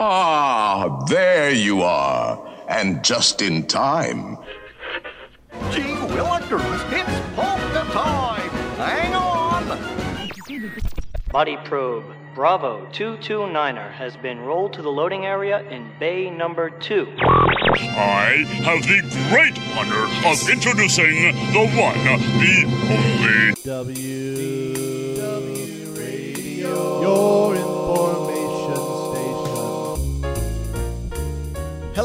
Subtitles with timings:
[0.00, 2.38] Ah, there you are.
[2.68, 4.36] And just in time.
[5.70, 8.50] Gee Willikers, it's polka time!
[8.76, 9.78] Hang on!
[11.30, 12.04] Body probe
[12.36, 17.14] Bravo 229er has been rolled to the loading area in bay number 2.
[17.18, 23.54] I have the great honor of introducing the one, the only.
[23.64, 27.55] W W Radio, your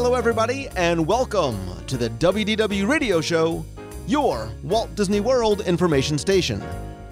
[0.02, 1.56] Hello, everybody, and welcome
[1.86, 3.64] to the WDW Radio Show,
[4.08, 6.60] your Walt Disney World information station.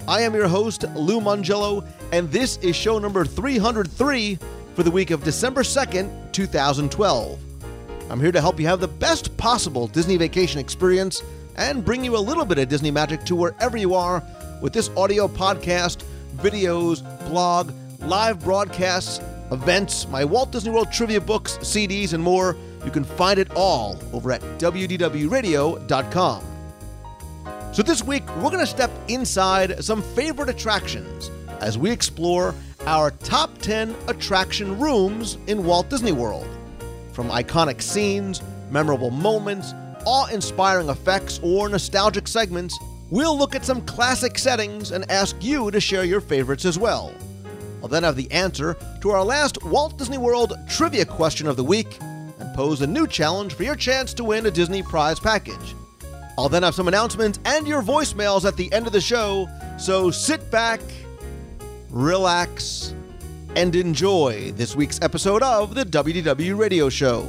[0.09, 4.37] I am your host, Lou Mongello, and this is show number 303
[4.75, 7.39] for the week of December 2nd, 2012.
[8.09, 11.23] I'm here to help you have the best possible Disney vacation experience
[11.55, 14.21] and bring you a little bit of Disney magic to wherever you are
[14.61, 16.03] with this audio podcast,
[16.35, 19.21] videos, blog, live broadcasts,
[19.53, 22.57] events, my Walt Disney World trivia books, CDs, and more.
[22.83, 26.43] You can find it all over at WDWRadio.com.
[27.73, 32.53] So this week, we're going to step inside some favorite attractions as we explore
[32.85, 36.47] our top 10 attraction rooms in Walt Disney World.
[37.13, 39.73] From iconic scenes, memorable moments,
[40.05, 42.77] awe inspiring effects, or nostalgic segments,
[43.09, 47.13] we'll look at some classic settings and ask you to share your favorites as well.
[47.81, 51.63] I'll then have the answer to our last Walt Disney World trivia question of the
[51.63, 51.99] week
[52.53, 55.75] pose a new challenge for your chance to win a Disney prize package.
[56.37, 60.11] I'll then have some announcements and your voicemails at the end of the show, so
[60.11, 60.81] sit back,
[61.89, 62.93] relax,
[63.55, 67.27] and enjoy this week's episode of the WDW Radio Show.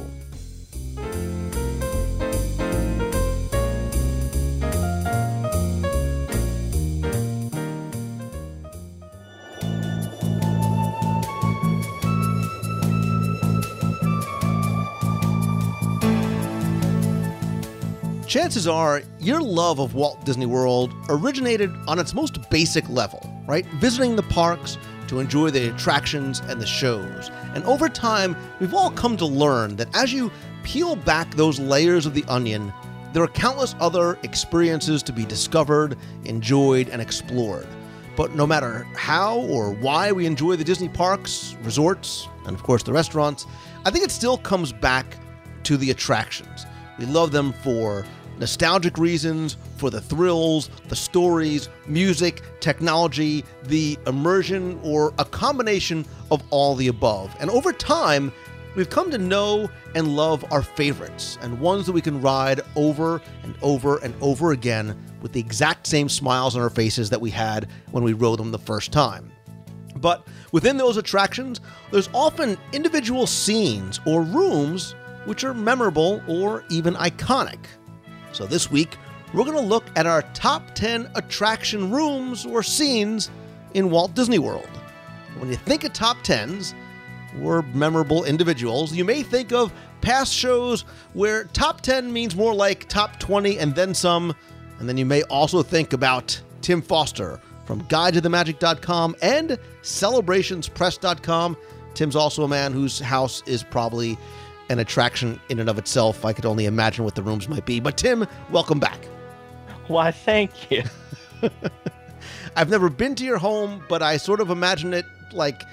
[18.33, 23.63] Chances are your love of Walt Disney World originated on its most basic level, right?
[23.75, 27.29] Visiting the parks to enjoy the attractions and the shows.
[27.53, 30.31] And over time, we've all come to learn that as you
[30.63, 32.73] peel back those layers of the onion,
[33.13, 35.95] there are countless other experiences to be discovered,
[36.25, 37.67] enjoyed, and explored.
[38.15, 42.81] But no matter how or why we enjoy the Disney parks, resorts, and of course
[42.81, 43.45] the restaurants,
[43.85, 45.05] I think it still comes back
[45.65, 46.65] to the attractions.
[46.97, 48.05] We love them for
[48.39, 56.43] nostalgic reasons, for the thrills, the stories, music, technology, the immersion, or a combination of
[56.49, 57.35] all the above.
[57.39, 58.31] And over time,
[58.75, 63.21] we've come to know and love our favorites and ones that we can ride over
[63.43, 67.29] and over and over again with the exact same smiles on our faces that we
[67.29, 69.31] had when we rode them the first time.
[69.97, 71.61] But within those attractions,
[71.91, 74.95] there's often individual scenes or rooms
[75.25, 77.59] which are memorable or even iconic.
[78.33, 78.97] So this week,
[79.33, 83.29] we're going to look at our top 10 attraction rooms or scenes
[83.75, 84.69] in Walt Disney World.
[85.37, 86.73] When you think of top 10s
[87.43, 90.81] or memorable individuals, you may think of past shows
[91.13, 94.35] where top 10 means more like top 20 and then some.
[94.79, 101.57] And then you may also think about Tim Foster from GuideToTheMagic.com and CelebrationsPress.com.
[101.93, 104.17] Tim's also a man whose house is probably
[104.73, 106.25] an attraction in and of itself.
[106.25, 107.79] I could only imagine what the rooms might be.
[107.79, 109.05] But Tim, welcome back.
[109.87, 110.83] Why, thank you.
[112.55, 115.63] I've never been to your home, but I sort of imagine it like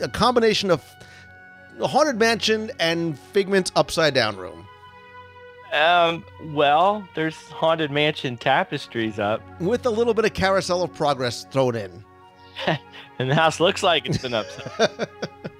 [0.00, 0.84] a combination of
[1.80, 4.66] a haunted mansion and Figment's upside down room.
[5.72, 11.44] Um, well, there's haunted mansion tapestries up, with a little bit of carousel of progress
[11.50, 12.04] thrown in.
[13.18, 15.08] and the house looks like it's been upside.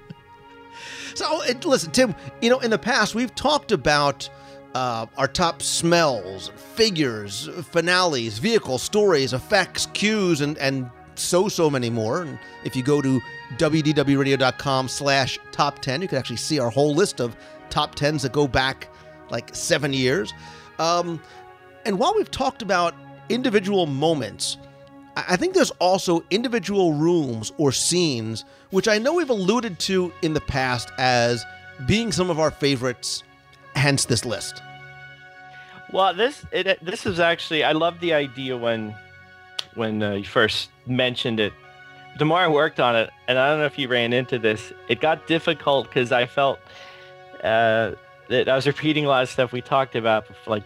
[1.17, 2.13] So, it, listen, Tim,
[2.43, 4.29] you know, in the past, we've talked about
[4.75, 11.89] uh, our top smells, figures, finales, vehicles, stories, effects, cues, and, and so, so many
[11.89, 12.21] more.
[12.21, 13.19] And if you go to
[13.57, 17.35] wdwradio.com slash top 10, you can actually see our whole list of
[17.71, 18.87] top 10s that go back
[19.31, 20.31] like seven years.
[20.77, 21.19] Um,
[21.87, 22.93] and while we've talked about
[23.29, 24.59] individual moments,
[25.27, 30.33] I think there's also individual rooms or scenes, which I know we've alluded to in
[30.33, 31.43] the past as
[31.87, 33.23] being some of our favorites,
[33.75, 34.61] hence this list.
[35.91, 38.95] well, this it, this is actually I love the idea when
[39.75, 41.53] when uh, you first mentioned it.
[42.19, 45.27] I worked on it, and I don't know if you ran into this, it got
[45.27, 46.57] difficult because I felt
[47.43, 47.91] uh,
[48.29, 50.63] that I was repeating a lot of stuff we talked about, like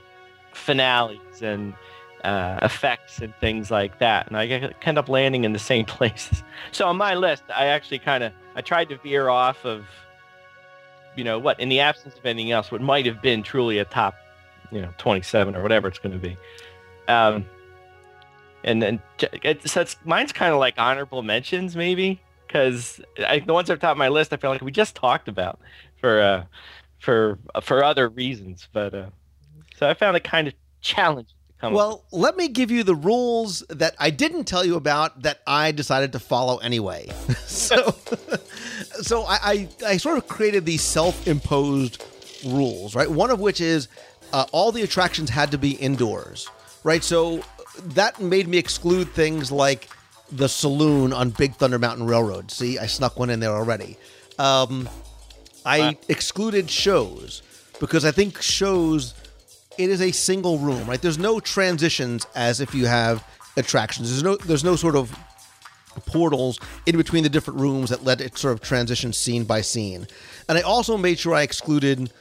[0.54, 1.74] finales and
[2.24, 4.48] uh, effects and things like that, and I
[4.84, 6.44] end up landing in the same places.
[6.72, 9.86] So on my list, I actually kind of I tried to veer off of,
[11.16, 13.86] you know, what in the absence of anything else, what might have been truly a
[13.86, 14.16] top,
[14.72, 16.38] you know, 27 or whatever it's going to be.
[17.08, 17.46] Um,
[18.64, 19.02] and then
[19.44, 23.88] it, so it's, mine's kind of like honorable mentions maybe because the ones at the
[23.88, 25.60] top of my list I feel like we just talked about
[26.00, 26.44] for uh,
[27.00, 29.10] for for other reasons, but uh,
[29.76, 31.74] so I found it kind of challenging come.
[31.74, 35.72] Well, let me give you the rules that I didn't tell you about that I
[35.72, 37.10] decided to follow anyway.
[37.46, 37.96] so,
[39.02, 42.04] so I, I, I sort of created these self-imposed
[42.46, 43.10] rules, right?
[43.10, 43.88] One of which is
[44.34, 46.50] uh, all the attractions had to be indoors,
[46.84, 47.04] right?
[47.04, 47.44] So
[47.80, 49.88] that made me exclude things like
[50.32, 52.52] the saloon on Big Thunder Mountain Railroad.
[52.52, 53.98] See, I snuck one in there already.
[54.40, 54.90] Um,
[55.66, 57.44] I excluded shows
[57.80, 59.14] because I think shows
[59.84, 61.02] it is a single room, right?
[61.02, 63.26] There's no transitions as if you have
[63.58, 64.10] attractions.
[64.10, 65.18] There's no there's no sort of
[66.06, 70.08] portals in between the different rooms that let it sort of transition scene by scene.
[70.48, 72.12] And I also made sure I excluded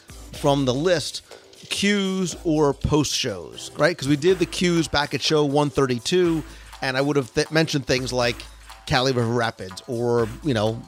[0.41, 1.23] from the list
[1.69, 3.97] cues or post shows, right?
[3.97, 6.43] Because we did the cues back at show 132,
[6.83, 8.37] and I would have th- mentioned things like
[8.87, 10.83] Kali River Rapids or, you know,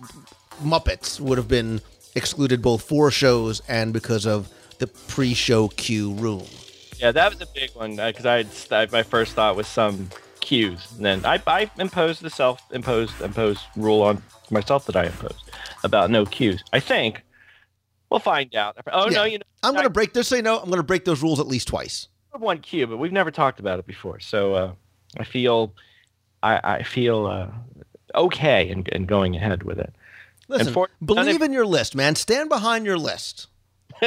[0.63, 1.81] Muppets would have been
[2.15, 6.47] excluded both for shows and because of the pre-show queue room.
[7.03, 10.09] Yeah, that was a big one because I, I my first thought was some
[10.41, 15.51] cues, and then I, I imposed the self-imposed imposed rule on myself that I imposed
[15.83, 16.63] about no cues.
[16.73, 17.25] I think
[18.09, 18.77] we'll find out.
[18.93, 19.33] Oh no, Yeah.
[19.33, 20.15] you know, I'm going to break.
[20.15, 20.59] Just say no.
[20.61, 22.07] I'm going to break those rules at least twice.
[22.39, 24.73] one cue, but we've never talked about it before, so uh,
[25.19, 25.75] I feel
[26.45, 27.49] I, I feel uh,
[28.15, 29.93] okay in, in going ahead with it.
[30.47, 32.15] Listen, for- believe in your list, man.
[32.15, 33.49] Stand behind your list.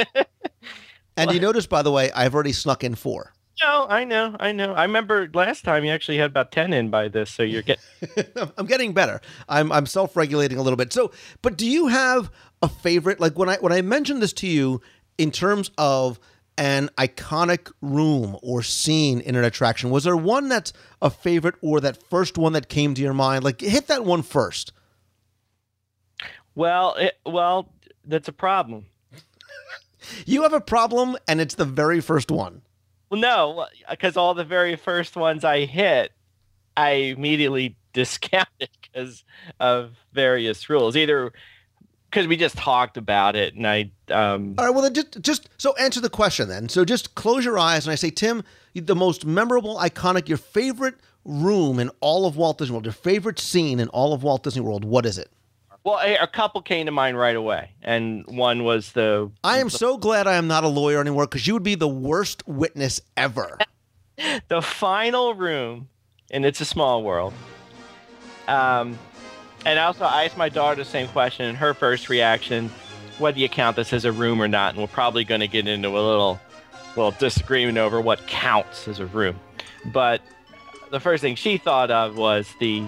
[1.16, 3.32] and you notice, by the way, I've already snuck in four.
[3.62, 4.74] No, I know, I know.
[4.74, 7.82] I remember last time you actually had about ten in by this, so you're getting.
[8.58, 9.20] I'm getting better.
[9.48, 10.92] I'm I'm self-regulating a little bit.
[10.92, 11.10] So,
[11.40, 12.30] but do you have
[12.60, 13.18] a favorite?
[13.18, 14.82] Like when I when I mentioned this to you
[15.16, 16.20] in terms of
[16.58, 21.80] an iconic room or scene in an attraction, was there one that's a favorite or
[21.80, 23.42] that first one that came to your mind?
[23.42, 24.72] Like hit that one first.
[26.54, 27.72] well, it, well,
[28.04, 28.86] that's a problem.
[30.24, 32.62] You have a problem, and it's the very first one.
[33.10, 36.12] Well, no, because all the very first ones I hit,
[36.76, 39.24] I immediately discounted because
[39.60, 40.96] of various rules.
[40.96, 41.32] Either
[42.10, 44.70] because we just talked about it, and I, um, All right.
[44.70, 46.68] Well, then just just so answer the question then.
[46.68, 48.42] So just close your eyes and I say, Tim,
[48.74, 53.38] the most memorable, iconic, your favorite room in all of Walt Disney World, your favorite
[53.38, 54.84] scene in all of Walt Disney World.
[54.84, 55.30] What is it?
[55.86, 59.70] Well, a, a couple came to mind right away, and one was the I am
[59.70, 63.00] so glad I am not a lawyer anymore because you would be the worst witness
[63.16, 63.56] ever.
[64.48, 65.88] the final room,
[66.32, 67.32] and it's a small world.
[68.48, 68.98] Um,
[69.64, 72.68] and also I asked my daughter the same question, and her first reaction,
[73.18, 75.48] "What do you count this as a room or not?" And we're probably going to
[75.48, 76.40] get into a little,
[76.96, 79.38] little disagreement over what counts as a room.
[79.84, 80.20] But
[80.90, 82.82] the first thing she thought of was the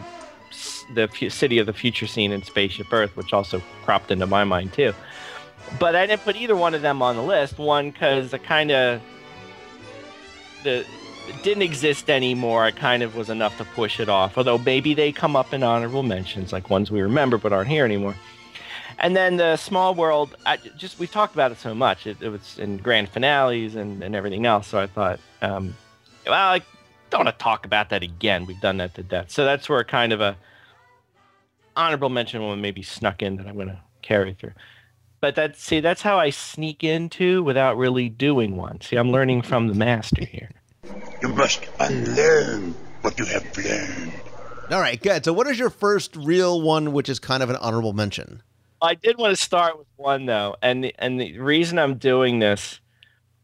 [0.94, 4.72] the city of the future scene in Spaceship Earth, which also cropped into my mind
[4.72, 4.94] too.
[5.78, 7.58] But I didn't put either one of them on the list.
[7.58, 9.02] One because I kind of
[10.64, 10.84] the
[11.42, 12.66] didn't exist anymore.
[12.66, 14.38] It kind of was enough to push it off.
[14.38, 17.84] Although maybe they come up in honorable mentions, like ones we remember but aren't here
[17.84, 18.14] anymore.
[18.98, 22.06] And then the small world, I just we've talked about it so much.
[22.06, 24.66] It, it was in grand finales and, and everything else.
[24.66, 25.76] So I thought, um,
[26.26, 26.62] well, I
[27.10, 28.46] don't want to talk about that again.
[28.46, 29.30] We've done that to death.
[29.30, 30.36] So that's where kind of a
[31.78, 34.52] honorable mention one maybe snuck in that I'm going to carry through.
[35.20, 38.80] But that see, that's how I sneak into without really doing one.
[38.80, 40.50] See, I'm learning from the master here.
[41.22, 44.12] You must unlearn what you have learned.
[44.70, 45.24] All right, good.
[45.24, 48.42] So, what is your first real one, which is kind of an honorable mention?
[48.80, 52.38] I did want to start with one though, and the, and the reason I'm doing
[52.38, 52.80] this,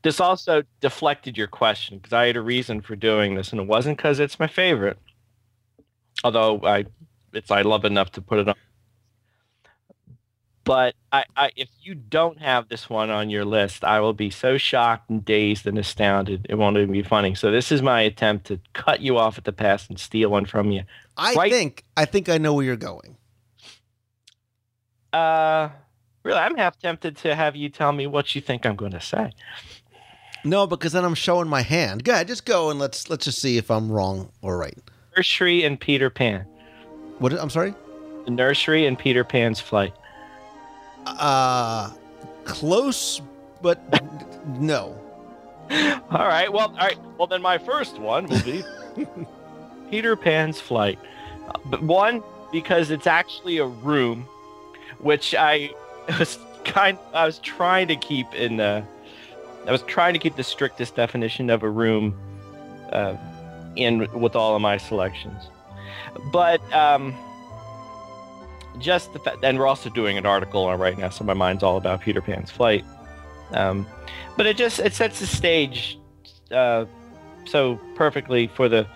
[0.02, 3.66] this also deflected your question because I had a reason for doing this, and it
[3.66, 4.98] wasn't because it's my favorite.
[6.22, 6.84] Although I,
[7.34, 8.54] it's I love enough to put it on.
[10.64, 14.30] But I, I, if you don't have this one on your list, I will be
[14.30, 16.46] so shocked and dazed and astounded.
[16.48, 17.34] It won't even be funny.
[17.34, 20.46] So this is my attempt to cut you off at the pass and steal one
[20.46, 20.84] from you.
[21.18, 21.52] I Right.
[21.52, 23.18] think I think I know where you're going.
[25.12, 25.68] Uh,
[26.22, 29.00] really, I'm half tempted to have you tell me what you think I'm going to
[29.02, 29.32] say.
[30.46, 32.04] No, because then I'm showing my hand.
[32.04, 34.78] Go ahead, just go and let's let's just see if I'm wrong or right.
[35.16, 36.46] Nursery and Peter Pan.
[37.18, 37.32] What?
[37.32, 37.74] I'm sorry.
[38.24, 39.94] The nursery and Peter Pan's flight.
[41.06, 41.90] Uh,
[42.44, 43.20] close,
[43.62, 43.78] but
[44.46, 44.98] no.
[46.10, 46.52] all right.
[46.52, 46.98] Well, all right.
[47.18, 48.64] Well, then my first one will be
[49.90, 50.98] Peter Pan's flight.
[51.48, 54.26] Uh, But one because it's actually a room,
[54.98, 55.70] which I
[56.18, 56.98] was kind.
[57.12, 58.60] I was trying to keep in.
[58.60, 58.84] Uh,
[59.66, 62.14] I was trying to keep the strictest definition of a room
[62.92, 63.16] uh,
[63.76, 65.42] in with all of my selections.
[66.32, 67.14] But um,
[68.78, 71.62] just the fact, and we're also doing an article on right now, so my mind's
[71.62, 72.84] all about Peter Pan's flight.
[73.52, 73.86] Um,
[74.36, 75.98] but it just it sets the stage
[76.50, 76.86] uh,
[77.46, 78.86] so perfectly for the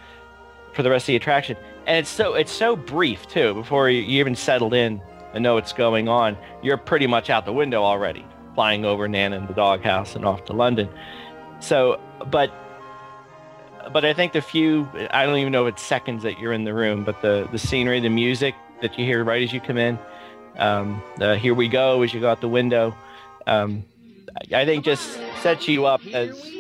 [0.75, 1.57] for the rest of the attraction,
[1.87, 3.55] and it's so it's so brief too.
[3.55, 5.01] Before you, you even settled in
[5.35, 9.37] and know what's going on, you're pretty much out the window already, flying over Nana
[9.37, 10.89] and the doghouse and off to London.
[11.61, 12.53] So, but
[13.93, 16.65] but I think the few I don't even know if it's seconds that you're in
[16.65, 19.79] the room, but the the scenery, the music that you hear right as you come
[19.79, 19.99] in,
[20.59, 22.95] um, the "Here we go" as you go out the window,
[23.47, 23.85] um,
[24.53, 26.51] I think just sets you up as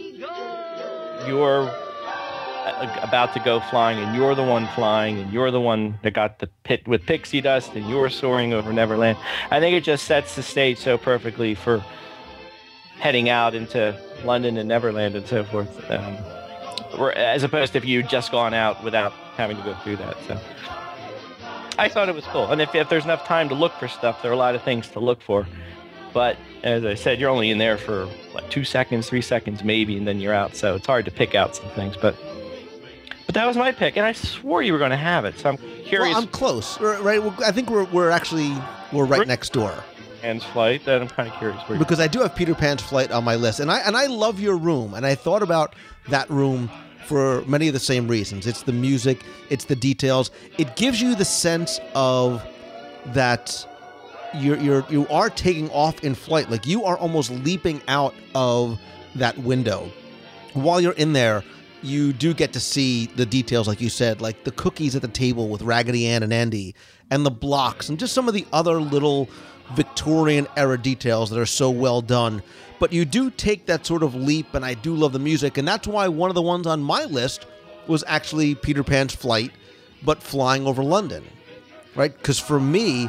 [1.27, 5.99] you're uh, about to go flying, and you're the one flying, and you're the one
[6.03, 9.19] that got the pit with pixie dust, and you're soaring over Neverland.
[9.51, 11.85] I think it just sets the stage so perfectly for
[12.99, 15.91] heading out into London and Neverland and so forth.
[15.91, 16.17] Um,
[17.15, 20.17] as opposed to if you just gone out without having to go through that.
[20.27, 20.41] So
[21.79, 22.51] I thought it was cool.
[22.51, 24.63] And if, if there's enough time to look for stuff, there are a lot of
[24.63, 25.47] things to look for.
[26.13, 29.97] But as I said, you're only in there for what two seconds, three seconds maybe,
[29.97, 30.57] and then you're out.
[30.57, 31.97] So it's hard to pick out some things.
[31.97, 32.17] But
[33.27, 35.39] but that was my pick, and I swore you were going to have it.
[35.39, 36.15] So I'm curious.
[36.15, 37.23] Well, I'm close, right?
[37.23, 38.57] Well, I think we're we're actually
[38.93, 39.85] we're right next door
[40.23, 40.85] Pan's flight.
[40.85, 41.63] That I'm kind of curious.
[41.79, 44.41] Because I do have Peter Pan's flight on my list, and I and I love
[44.41, 45.75] your room, and I thought about
[46.11, 46.71] that room
[47.07, 48.47] for many of the same reasons.
[48.47, 50.31] It's the music, it's the details.
[50.59, 52.45] It gives you the sense of
[53.07, 53.67] that
[54.35, 58.79] you're you're you are taking off in flight, like you are almost leaping out of
[59.15, 59.91] that window.
[60.53, 61.43] While you're in there,
[61.83, 65.09] you do get to see the details, like you said, like the cookies at the
[65.09, 66.75] table with Raggedy Ann and Andy,
[67.11, 69.29] and the blocks, and just some of the other little
[69.75, 72.43] Victorian era details that are so well done.
[72.79, 75.67] But you do take that sort of leap, and I do love the music, and
[75.67, 77.47] that's why one of the ones on my list
[77.87, 79.51] was actually Peter Pan's flight,
[80.05, 81.25] but flying over London,
[81.97, 82.17] right?
[82.17, 83.09] Because for me,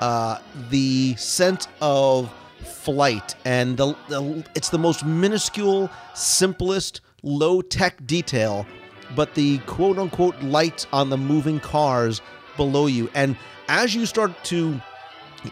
[0.00, 0.38] uh,
[0.70, 2.32] the sense of
[2.64, 8.66] flight and the, the it's the most minuscule, simplest, low tech detail,
[9.16, 12.20] but the quote unquote lights on the moving cars
[12.56, 13.36] below you, and
[13.68, 14.80] as you start to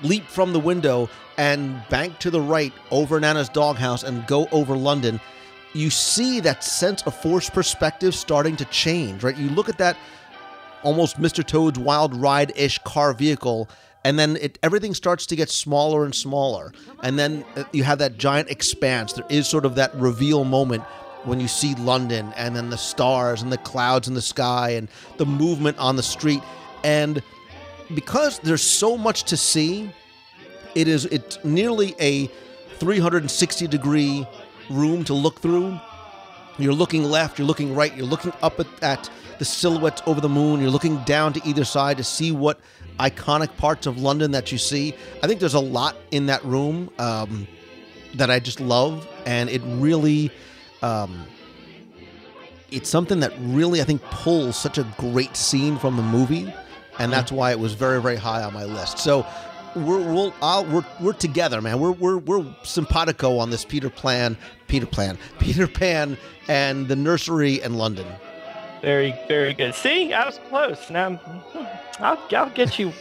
[0.02, 4.76] leap from the window and bank to the right over Nana's doghouse and go over
[4.76, 5.20] London,
[5.74, 9.36] you see that sense of forced perspective starting to change, right?
[9.36, 9.96] You look at that
[10.82, 11.44] almost Mr.
[11.44, 13.68] Toad's Wild Ride ish car vehicle,
[14.04, 17.98] and then it everything starts to get smaller and smaller, and then uh, you have
[17.98, 19.12] that giant expanse.
[19.12, 20.84] There is sort of that reveal moment
[21.24, 24.88] when you see London, and then the stars and the clouds in the sky, and
[25.18, 26.42] the movement on the street,
[26.84, 27.22] and
[27.94, 29.90] because there's so much to see,
[30.74, 32.26] it is it's nearly a
[32.78, 34.26] 360 degree
[34.70, 35.78] room to look through.
[36.58, 40.28] You're looking left, you're looking right, you're looking up at, at the silhouettes over the
[40.28, 42.60] moon, you're looking down to either side to see what
[42.98, 44.94] iconic parts of London that you see.
[45.22, 47.46] I think there's a lot in that room um,
[48.14, 50.30] that I just love, and it really.
[50.82, 51.26] Um,
[52.70, 56.52] it's something that really I think pulls such a great scene from the movie,
[56.98, 58.98] and that's why it was very very high on my list.
[58.98, 59.26] So
[59.76, 61.78] we're we'll, I'll, we're we're together, man.
[61.78, 64.36] We're we're we're simpatico on this Peter Plan,
[64.68, 66.16] Peter Plan, Peter Pan,
[66.48, 68.06] and the nursery in London.
[68.82, 69.74] Very, very good.
[69.74, 70.90] See, I was close.
[70.90, 71.20] Now,
[71.98, 72.92] I'll, I'll get you.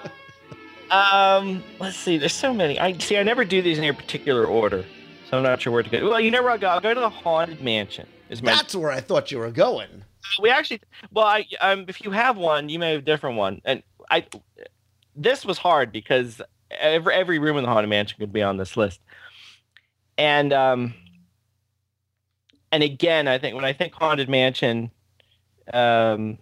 [0.90, 2.18] um, let's see.
[2.18, 2.78] There's so many.
[2.78, 3.18] I see.
[3.18, 4.84] I never do these in any particular order,
[5.28, 6.08] so I'm not sure where to go.
[6.08, 6.68] Well, you know where I'll go.
[6.68, 8.06] I'll go to the haunted mansion.
[8.28, 10.02] Is my That's where I thought you were going.
[10.40, 10.80] We actually?
[11.10, 13.60] Well, I um, if you have one, you may have a different one.
[13.64, 14.26] And I,
[15.14, 16.40] this was hard because
[16.70, 19.00] every every room in the haunted mansion could be on this list.
[20.18, 20.94] And um,
[22.72, 24.90] and again, I think when I think haunted mansion,
[25.72, 26.38] um,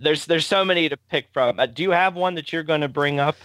[0.00, 1.58] there's there's so many to pick from.
[1.58, 3.36] Uh, do you have one that you're going to bring up?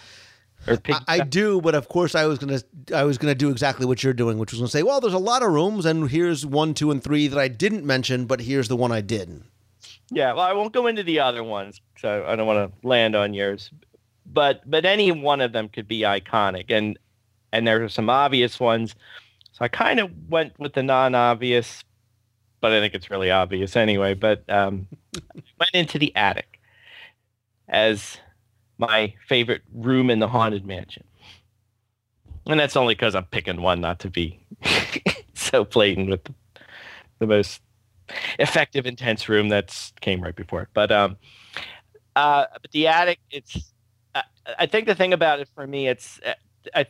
[0.68, 0.96] Or pick?
[0.96, 2.62] I, I do, but of course I was gonna
[2.94, 5.20] I was gonna do exactly what you're doing, which was gonna say, well, there's a
[5.20, 8.68] lot of rooms, and here's one, two, and three that I didn't mention, but here's
[8.68, 9.44] the one I did.
[10.12, 13.16] Yeah, well, I won't go into the other ones, so I don't want to land
[13.16, 13.72] on yours.
[14.26, 16.98] But but any one of them could be iconic, and
[17.52, 18.96] and there are some obvious ones.
[19.52, 21.84] So I kind of went with the non-obvious,
[22.60, 24.14] but I think it's really obvious anyway.
[24.14, 24.88] But um,
[25.60, 26.60] went into the attic
[27.68, 28.18] as
[28.78, 31.04] my favorite room in the haunted mansion,
[32.46, 34.46] and that's only because I'm picking one, not to be.
[35.34, 36.34] so blatant with the,
[37.20, 37.62] the most
[38.40, 40.70] effective intense room that's came right before it.
[40.74, 41.18] But um,
[42.16, 43.74] uh, but the attic, it's
[44.16, 44.24] I,
[44.60, 46.34] I think the thing about it for me, it's uh,
[46.76, 46.86] I,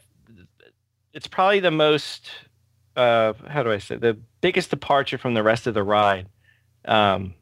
[1.13, 2.29] it's probably the most
[2.95, 6.27] uh, how do I say the biggest departure from the rest of the ride.
[6.85, 7.35] Um,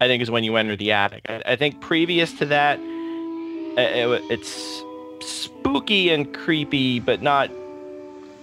[0.00, 1.22] I think is when you enter the attic.
[1.28, 4.82] I, I think previous to that, it, it's
[5.20, 7.50] spooky and creepy, but not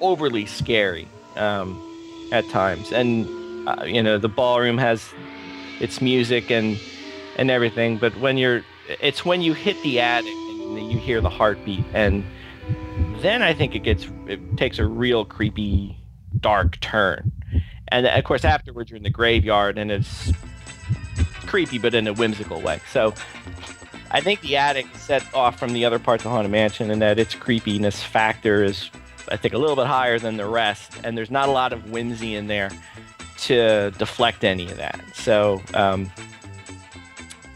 [0.01, 1.79] overly scary um,
[2.31, 2.91] at times.
[2.91, 3.25] And
[3.67, 5.13] uh, you know, the ballroom has
[5.79, 6.77] its music and
[7.37, 8.63] and everything, but when you're,
[9.01, 12.23] it's when you hit the attic and you hear the heartbeat, and
[13.17, 15.97] then I think it gets, it takes a real creepy,
[16.39, 17.33] dark turn.
[17.89, 20.31] And of course, afterwards you're in the graveyard, and it's
[21.45, 22.79] creepy, but in a whimsical way.
[22.91, 23.13] So
[24.11, 27.01] I think the attic is set off from the other parts of Haunted Mansion, and
[27.01, 28.89] that its creepiness factor is,
[29.29, 30.93] I think, a little bit higher than the rest.
[31.03, 32.71] And there's not a lot of whimsy in there
[33.37, 35.01] to deflect any of that.
[35.13, 36.11] So, um,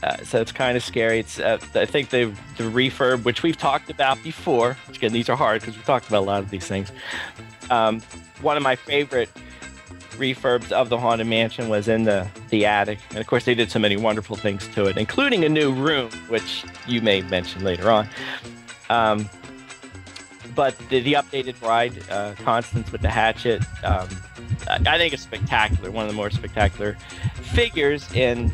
[0.04, 1.20] uh, so it's kind of scary.
[1.20, 2.26] It's uh, I think the
[2.58, 4.78] the refurb, which we've talked about before.
[4.90, 6.92] Again, these are hard because we've talked about a lot of these things.
[7.70, 8.02] Um,
[8.42, 9.30] one of my favorite
[10.20, 13.72] refurbs of the haunted mansion was in the the attic, and of course they did
[13.72, 17.90] so many wonderful things to it, including a new room, which you may mention later
[17.90, 18.08] on.
[18.90, 19.30] Um,
[20.56, 24.10] but the, the updated ride, uh, Constance with the hatchet, um,
[24.68, 25.90] I think it's spectacular.
[25.92, 26.98] One of the more spectacular
[27.42, 28.54] figures in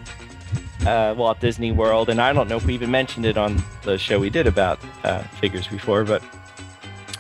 [0.86, 3.98] uh, Walt Disney World, and I don't know if we even mentioned it on the
[3.98, 6.24] show we did about uh, figures before, but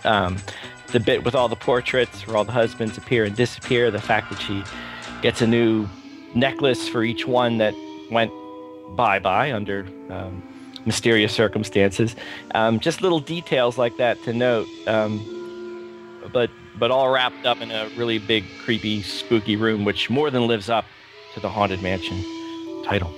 [0.04, 0.38] um,
[0.88, 4.30] the bit with all the portraits where all the husbands appear and disappear, the fact
[4.30, 4.64] that she
[5.22, 5.88] gets a new
[6.34, 7.74] necklace for each one that
[8.12, 8.32] went
[8.96, 10.44] bye bye under um,
[10.86, 12.16] mysterious circumstances,
[12.54, 14.68] um, just little details like that to note.
[14.88, 15.32] Um,
[16.32, 20.48] but but all wrapped up in a really big, creepy, spooky room, which more than
[20.48, 20.86] lives up
[21.34, 22.22] to the Haunted Mansion
[22.84, 23.14] title.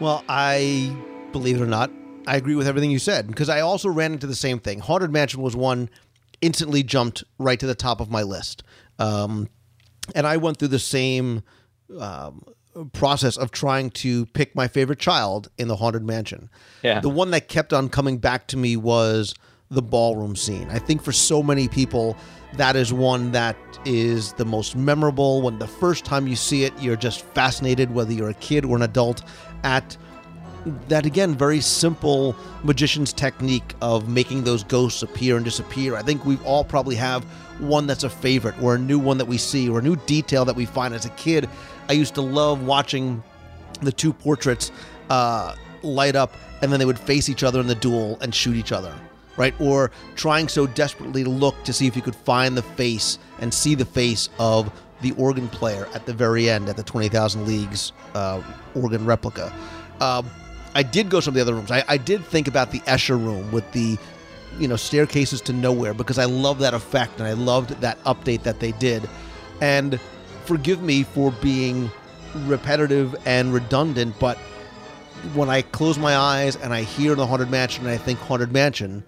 [0.00, 0.94] Well, I
[1.32, 1.90] believe it or not,
[2.26, 4.78] I agree with everything you said because I also ran into the same thing.
[4.78, 5.90] Haunted Mansion was one
[6.40, 8.62] instantly jumped right to the top of my list,
[8.98, 9.48] um,
[10.14, 11.42] and I went through the same
[11.98, 12.44] um,
[12.92, 16.50] process of trying to pick my favorite child in the Haunted Mansion.
[16.82, 17.00] Yeah.
[17.00, 19.34] The one that kept on coming back to me was
[19.70, 20.68] the ballroom scene.
[20.70, 22.16] I think for so many people,
[22.54, 25.42] that is one that is the most memorable.
[25.42, 28.76] When the first time you see it, you're just fascinated, whether you're a kid or
[28.76, 29.22] an adult,
[29.62, 29.96] at
[30.88, 35.96] that again very simple magician's technique of making those ghosts appear and disappear.
[35.96, 37.24] I think we all probably have
[37.58, 40.44] one that's a favorite or a new one that we see or a new detail
[40.44, 41.48] that we find as a kid.
[41.88, 43.22] I used to love watching
[43.82, 44.72] the two portraits
[45.10, 48.56] uh, light up and then they would face each other in the duel and shoot
[48.56, 48.94] each other.
[49.36, 53.18] Right, or trying so desperately to look to see if you could find the face
[53.40, 57.44] and see the face of the organ player at the very end at the 20,000
[57.44, 58.40] Leagues uh,
[58.76, 59.52] organ replica.
[60.00, 60.30] Um,
[60.74, 61.70] I did go some of the other rooms.
[61.70, 63.96] I, I did think about the Escher room with the,
[64.58, 68.42] you know, staircases to nowhere because I love that effect and I loved that update
[68.42, 69.08] that they did.
[69.60, 70.00] And
[70.44, 71.90] forgive me for being
[72.46, 74.36] repetitive and redundant, but
[75.34, 78.52] when I close my eyes and I hear the Haunted Mansion and I think Haunted
[78.52, 79.04] Mansion,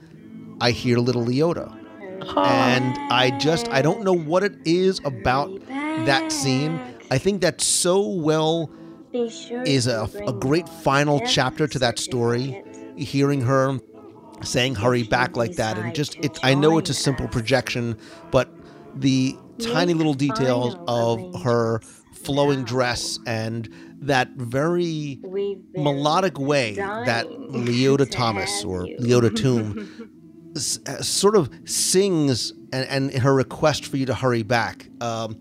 [0.60, 1.72] I hear Little Leota.
[2.36, 6.80] And I just, I don't know what it is about that scene.
[7.10, 8.70] I think that's so well
[9.64, 12.62] is a, a great final chapter to that story.
[12.96, 13.78] Hearing her
[14.42, 17.96] saying hurry back like that and just it I know it's a simple projection,
[18.30, 18.48] but
[18.94, 21.80] the tiny little details of her
[22.12, 23.68] flowing dress and
[24.02, 25.18] that very
[25.76, 26.74] melodic way
[27.06, 29.88] that Leota Thomas or Leota Tomb
[30.56, 34.88] s- uh, sort of sings and, and her request for you to hurry back.
[35.00, 35.38] Um,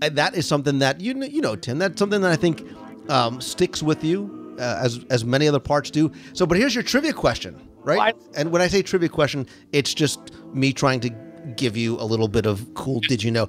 [0.00, 1.78] that is something that you you know, Tim.
[1.78, 2.62] That's something that I think
[3.08, 6.10] um, sticks with you uh, as as many other parts do.
[6.32, 7.98] So, but here's your trivia question, right?
[7.98, 8.16] What?
[8.36, 11.10] And when I say trivia question, it's just me trying to
[11.56, 13.00] give you a little bit of cool.
[13.00, 13.48] Did you know?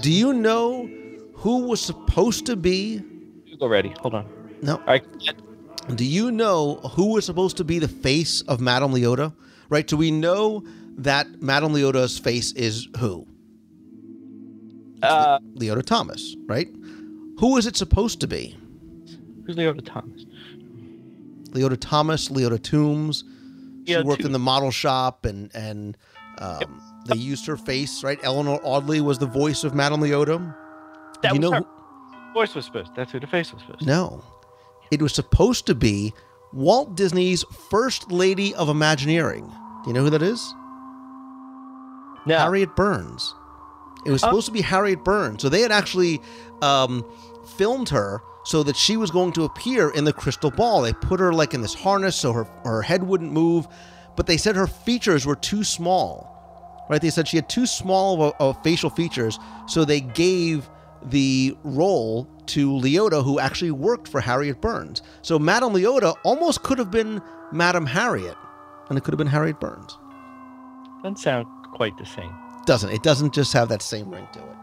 [0.00, 0.88] Do you know
[1.34, 3.02] who was supposed to be?
[3.50, 3.94] Google ready.
[4.00, 4.26] Hold on.
[4.62, 4.76] No.
[4.76, 5.04] All right.
[5.94, 9.32] Do you know who was supposed to be the face of Madame Leota?
[9.68, 9.86] Right?
[9.86, 10.64] Do we know
[10.98, 13.26] that Madame Leota's face is who?
[15.02, 16.68] Uh, Leota Thomas, right?
[17.38, 18.56] Who is it supposed to be?
[19.54, 20.24] Who's Leota Thomas?
[21.50, 23.24] Leota Thomas, Leota Toombs.
[23.86, 24.26] She Yeah, worked Toombs.
[24.26, 25.96] in the model shop, and and
[26.38, 28.18] um, they used her face, right?
[28.22, 30.54] Eleanor Audley was the voice of Madame Leota.
[31.22, 31.56] That you was know?
[31.58, 31.64] her.
[32.34, 32.94] Voice was supposed.
[32.94, 33.86] That's who the face was supposed.
[33.86, 34.22] No,
[34.90, 36.12] it was supposed to be
[36.52, 39.44] Walt Disney's first lady of Imagineering.
[39.84, 40.54] Do you know who that is?
[42.26, 42.38] No.
[42.38, 43.34] Harriet Burns.
[44.06, 45.42] It was supposed to be Harriet Burns.
[45.42, 46.20] So they had actually
[46.62, 47.04] um,
[47.56, 50.82] filmed her so that she was going to appear in the crystal ball.
[50.82, 53.68] They put her like in this harness so her her head wouldn't move,
[54.16, 56.26] but they said her features were too small.
[56.90, 57.00] Right?
[57.00, 60.68] They said she had too small of, of facial features, so they gave
[61.00, 65.00] the role to Leota, who actually worked for Harriet Burns.
[65.22, 68.36] So Madame Leota almost could have been Madame Harriet,
[68.88, 69.96] and it could have been Harriet Burns.
[71.04, 72.34] Doesn't sound quite the same.
[72.66, 73.04] Doesn't it?
[73.04, 74.56] Doesn't just have that same ring to it.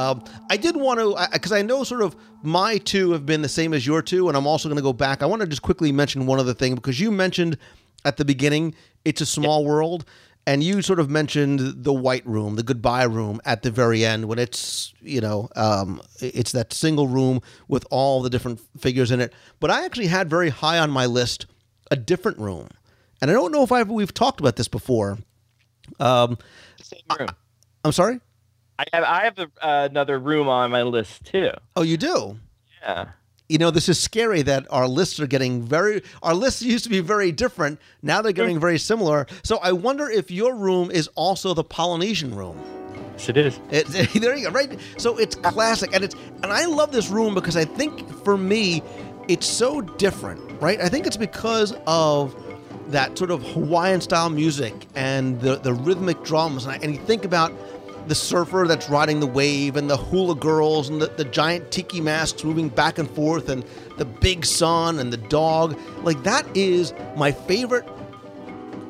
[0.00, 3.42] Um, I did want to, because I, I know sort of my two have been
[3.42, 5.22] the same as your two, and I'm also going to go back.
[5.22, 7.58] I want to just quickly mention one other thing because you mentioned
[8.04, 10.06] at the beginning it's a small world,
[10.46, 14.26] and you sort of mentioned the white room, the goodbye room at the very end
[14.26, 19.20] when it's you know um, it's that single room with all the different figures in
[19.20, 19.34] it.
[19.60, 21.46] But I actually had very high on my list
[21.90, 22.68] a different room,
[23.20, 25.18] and I don't know if I've we've talked about this before.
[25.98, 26.38] Um,
[26.82, 27.28] Same room.
[27.84, 28.20] I'm sorry.
[28.80, 31.50] I have I have a, uh, another room on my list too.
[31.76, 32.38] Oh, you do.
[32.82, 33.08] Yeah.
[33.50, 36.90] you know, this is scary that our lists are getting very, our lists used to
[36.90, 37.78] be very different.
[38.00, 39.26] Now they're getting very similar.
[39.42, 42.58] So I wonder if your room is also the Polynesian room.
[43.12, 43.60] Yes, it is.
[43.70, 43.86] It,
[44.20, 44.78] there you go, right?
[44.96, 48.82] So it's classic, and it's and I love this room because I think for me,
[49.28, 50.80] it's so different, right?
[50.80, 52.34] I think it's because of
[52.88, 57.00] that sort of Hawaiian style music and the the rhythmic drums, and, I, and you
[57.02, 57.52] think about
[58.06, 62.00] the surfer that's riding the wave and the hula girls and the, the giant tiki
[62.00, 63.64] masks moving back and forth and
[63.98, 65.78] the big sun and the dog.
[66.02, 67.86] Like that is my favorite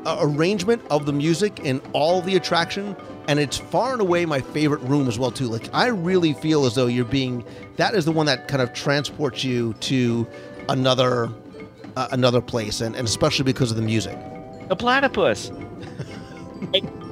[0.06, 2.96] uh, arrangement of the music in all the attraction
[3.28, 5.46] and it's far and away my favorite room as well too.
[5.46, 7.44] Like i really feel as though you're being
[7.76, 10.26] that is the one that kind of transports you to
[10.68, 11.30] another
[11.96, 14.18] uh, another place and, and especially because of the music.
[14.68, 15.50] The platypus.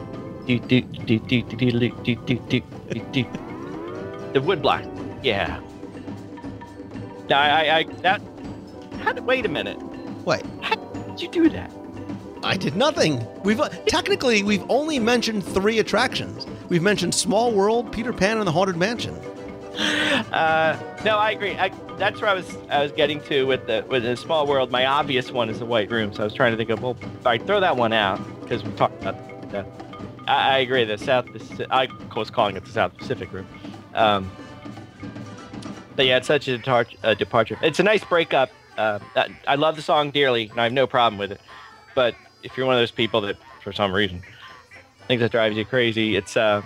[4.32, 4.84] The woodblock.
[5.22, 5.60] Yeah.
[7.28, 8.22] No, I, I, I that.
[9.00, 9.78] How did, wait a minute.
[10.24, 11.70] wait How did you do that?
[12.44, 17.90] i did nothing we've uh, technically we've only mentioned three attractions we've mentioned small world
[17.92, 19.14] peter pan and the haunted mansion
[20.32, 21.56] Uh, no, I agree.
[21.56, 22.56] I, that's where I was.
[22.68, 24.72] I was getting to with the with the small world.
[24.72, 26.12] My obvious one is the white room.
[26.12, 28.72] So I was trying to think of well, I throw that one out because we
[28.72, 29.16] talked about
[29.52, 29.66] that.
[30.28, 30.84] I, I agree.
[30.84, 31.26] The South.
[31.26, 33.46] Paci- I was calling it the South Pacific room.
[33.94, 34.30] Um,
[35.96, 37.58] but yeah, it's such a, detar- a departure.
[37.62, 38.50] It's a nice breakup.
[38.76, 41.40] Uh, I, I love the song dearly, and I have no problem with it.
[41.94, 42.14] But
[42.44, 44.22] if you're one of those people that, for some reason,
[45.08, 46.62] thinks that drives you crazy, it's uh,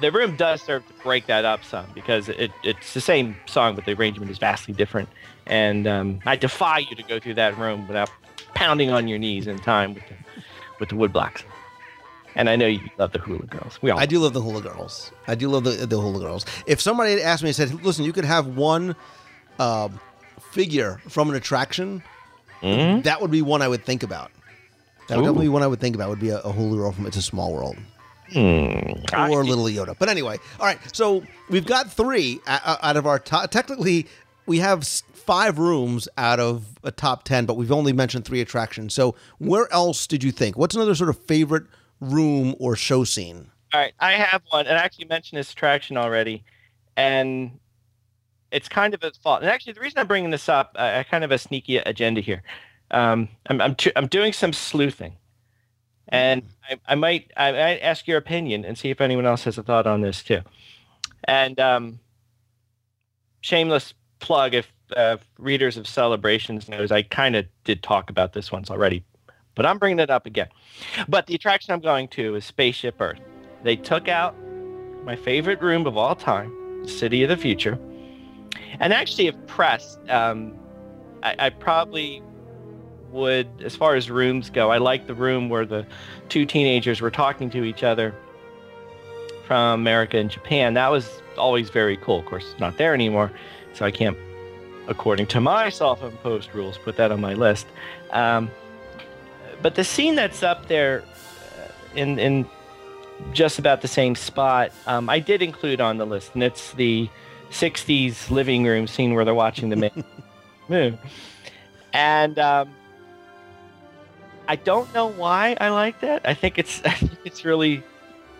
[0.00, 3.74] the room does serve to break that up some because it, it's the same song,
[3.74, 5.08] but the arrangement is vastly different.
[5.46, 8.10] And um, I defy you to go through that room without
[8.54, 10.14] pounding on your knees in time with the,
[10.78, 11.42] with the wood blocks.
[12.36, 13.78] And I know you love the hula girls.
[13.82, 15.10] We all I do love the hula girls.
[15.26, 16.44] I do love the, the hula girls.
[16.66, 18.94] If somebody had asked me and said, "Listen, you could have one
[19.58, 19.98] um,
[20.52, 22.02] figure from an attraction,"
[22.62, 23.02] Mhm.
[23.04, 24.30] that would be one I would think about.
[25.08, 25.26] That would Ooh.
[25.28, 26.10] definitely be one I would think about.
[26.10, 27.76] Would be a, a hula girl from It's a Small World.
[28.34, 29.94] I- or Little Leota.
[29.98, 30.78] But anyway, all right.
[30.94, 33.50] So we've got three uh, uh, out of our top.
[33.50, 34.06] Technically,
[34.46, 38.94] we have five rooms out of a top ten, but we've only mentioned three attractions.
[38.94, 40.58] So where else did you think?
[40.58, 41.64] What's another sort of favorite
[42.00, 43.50] room or show scene?
[43.72, 46.44] All right, I have one, and I actually mentioned this attraction already,
[46.96, 47.58] and
[48.50, 49.42] it's kind of its fault.
[49.42, 51.78] And actually, the reason I'm bringing this up, I, I kind of have a sneaky
[51.78, 52.42] agenda here.
[52.90, 55.16] Um, I'm I'm, tr- I'm doing some sleuthing,
[56.08, 59.58] and I, I might I might ask your opinion and see if anyone else has
[59.58, 60.42] a thought on this too.
[61.24, 61.98] And um,
[63.40, 68.52] shameless plug if uh, readers of Celebrations knows, I kind of did talk about this
[68.52, 69.04] once already,
[69.56, 70.48] but I'm bringing it up again.
[71.08, 73.18] But the attraction I'm going to is Spaceship Earth.
[73.64, 74.36] They took out
[75.02, 77.76] my favorite room of all time, City of the Future.
[78.78, 80.56] And actually, if pressed, um,
[81.22, 82.22] I, I probably
[83.10, 85.86] would, as far as rooms go, I like the room where the
[86.28, 88.14] two teenagers were talking to each other
[89.46, 90.74] from America and Japan.
[90.74, 92.18] That was always very cool.
[92.18, 93.30] Of course, it's not there anymore,
[93.72, 94.18] so I can't,
[94.88, 97.66] according to my self-imposed rules, put that on my list.
[98.10, 98.50] Um,
[99.62, 102.46] but the scene that's up there uh, in in
[103.32, 107.08] just about the same spot, um, I did include on the list, and it's the
[107.50, 109.90] '60s living room scene where they're watching the
[110.68, 110.98] moon.
[111.92, 112.74] And um,
[114.48, 116.22] I don't know why I like that.
[116.24, 117.82] I think it's I think it's really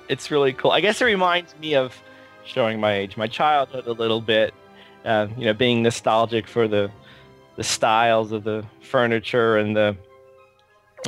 [0.08, 0.70] it's really cool.
[0.70, 1.96] I guess it reminds me of
[2.44, 4.54] showing my age, my childhood a little bit.
[5.04, 6.90] Uh, you know, being nostalgic for the
[7.56, 9.96] the styles of the furniture and the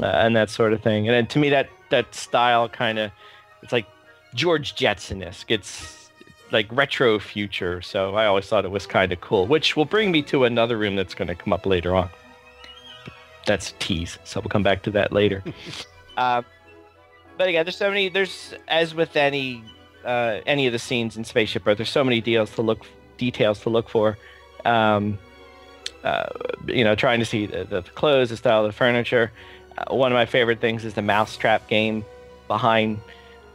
[0.03, 1.09] uh, and that sort of thing.
[1.09, 3.11] And then to me, that that style kind of
[3.63, 3.87] it's like
[4.35, 5.51] George Jetson-esque.
[5.51, 6.11] It's
[6.53, 9.47] like retro future, so I always thought it was kind of cool.
[9.47, 12.09] Which will bring me to another room that's going to come up later on.
[13.47, 15.43] That's a tease, so we'll come back to that later.
[16.17, 16.43] uh,
[17.37, 18.09] but again, there's so many.
[18.09, 19.65] There's as with any
[20.05, 23.61] uh, any of the scenes in Spaceship Earth, there's so many deals to look details
[23.61, 24.19] to look for.
[24.65, 25.19] Um,
[26.05, 26.27] uh,
[26.67, 29.33] you know, trying to see the, the clothes, the style of the furniture.
[29.79, 32.05] Uh, one of my favorite things is the mousetrap game
[32.49, 33.01] behind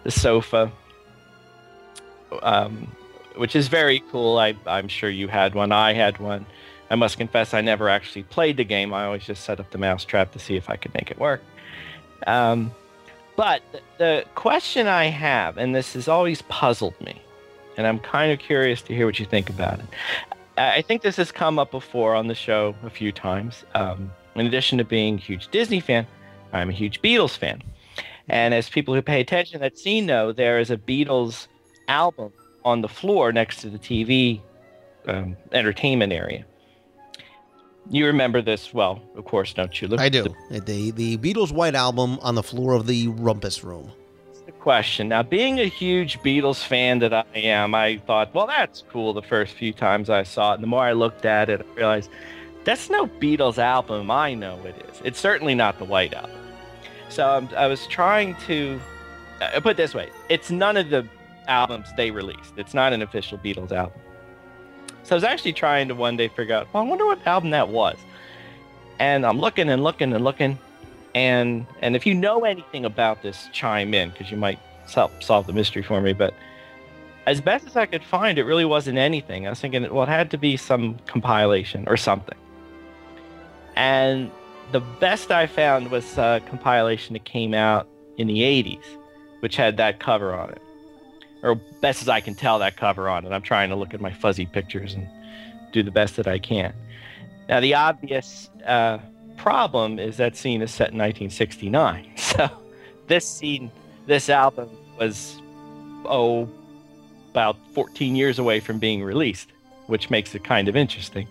[0.04, 0.72] the sofa,
[2.42, 2.88] um,
[3.36, 4.38] which is very cool.
[4.38, 5.72] I, I'm sure you had one.
[5.72, 6.46] I had one.
[6.90, 8.94] I must confess, I never actually played the game.
[8.94, 11.42] I always just set up the mousetrap to see if I could make it work.
[12.28, 12.72] Um,
[13.36, 13.64] but
[13.98, 17.20] the question I have, and this has always puzzled me,
[17.78, 19.86] and I'm kind of curious to hear what you think about it.
[20.56, 23.64] I I think this has come up before on the show a few times.
[23.74, 26.08] Um, in addition to being a huge Disney fan,
[26.52, 27.62] I'm a huge Beatles fan.
[28.30, 31.48] And as people who pay attention that scene know, there is a Beatles
[31.88, 32.32] album
[32.64, 34.42] on the floor next to the TV
[35.08, 36.46] um, entertainment area.
[37.90, 39.90] You remember this well, of course, don't you?
[39.90, 40.34] Look I do.
[40.50, 43.92] the The the Beatles White Album on the floor of the Rumpus Room.
[44.46, 45.10] the question.
[45.10, 49.22] Now, being a huge Beatles fan that I am, I thought, well, that's cool the
[49.22, 50.56] first few times I saw it.
[50.56, 52.10] And the more I looked at it, I realized
[52.66, 55.02] that's no Beatles album I know it is.
[55.04, 56.32] It's certainly not the White Album.
[57.10, 58.80] So um, I was trying to
[59.42, 61.08] uh, put this way it's none of the
[61.48, 64.00] albums they released, it's not an official Beatles album.
[65.04, 67.50] So I was actually trying to one day figure out, well, I wonder what album
[67.50, 67.98] that was.
[69.00, 70.58] And I'm looking and looking and looking
[71.16, 74.60] and and if you know anything about this chime in because you might
[74.92, 76.34] help solve the mystery for me but
[77.26, 80.10] as best as i could find it really wasn't anything i was thinking well it
[80.10, 82.38] had to be some compilation or something
[83.76, 84.32] and
[84.72, 88.84] the best i found was a compilation that came out in the 80s
[89.40, 90.62] which had that cover on it
[91.42, 94.02] or best as i can tell that cover on it i'm trying to look at
[94.02, 95.08] my fuzzy pictures and
[95.72, 96.74] do the best that i can
[97.50, 99.00] now the obvious uh,
[99.38, 102.12] problem is that scene is set in 1969.
[102.18, 102.50] So
[103.08, 103.70] this scene,
[104.08, 105.40] this album was
[106.06, 106.50] oh
[107.30, 109.50] about 14 years away from being released,
[109.88, 111.28] which makes it kind of interesting.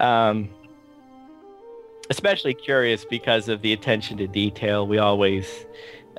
[0.00, 0.48] Um,
[2.10, 4.86] especially curious because of the attention to detail.
[4.86, 5.66] We always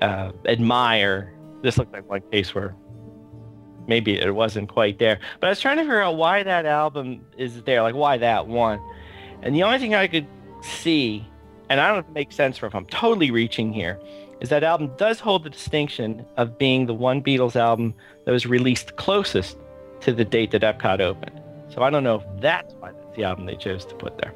[0.02, 1.34] uh, admire.
[1.62, 2.76] This looked like one case where
[3.88, 5.20] maybe it wasn't quite there.
[5.40, 8.48] But I was trying to figure out why that album is there, like why that
[8.48, 8.80] one.
[9.42, 10.28] And the only thing I could
[10.62, 11.28] see,
[11.70, 14.00] and I don't know if it makes sense or if I'm totally reaching here,
[14.40, 17.94] is that album does hold the distinction of being the one Beatles album
[18.26, 19.58] that was released closest
[20.02, 21.42] to the date that Epcot opened.
[21.70, 24.34] So I don't know if that's why that's the album they chose to put there.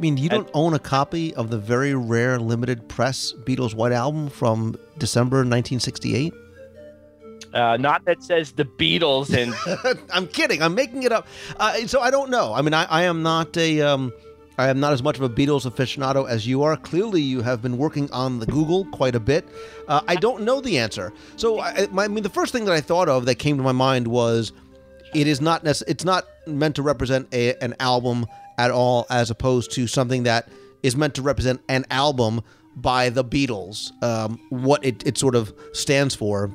[0.00, 3.92] I mean, you don't own a copy of the very rare limited press Beatles White
[3.92, 6.32] Album from December 1968?
[7.52, 9.54] Uh, not that says the Beatles and
[10.14, 10.62] I'm kidding.
[10.62, 11.26] I'm making it up.
[11.58, 12.54] Uh, so I don't know.
[12.54, 13.82] I mean, I, I am not a.
[13.82, 14.10] Um,
[14.56, 16.78] I am not as much of a Beatles aficionado as you are.
[16.78, 19.46] Clearly, you have been working on the Google quite a bit.
[19.86, 21.12] Uh, I don't know the answer.
[21.36, 23.72] So, I, I mean, the first thing that I thought of that came to my
[23.72, 24.52] mind was,
[25.14, 28.26] it is not necess- It's not meant to represent a, an album
[28.58, 30.48] at all, as opposed to something that
[30.82, 32.42] is meant to represent an album
[32.76, 33.90] by the Beatles.
[34.02, 36.54] Um, what it, it sort of stands for.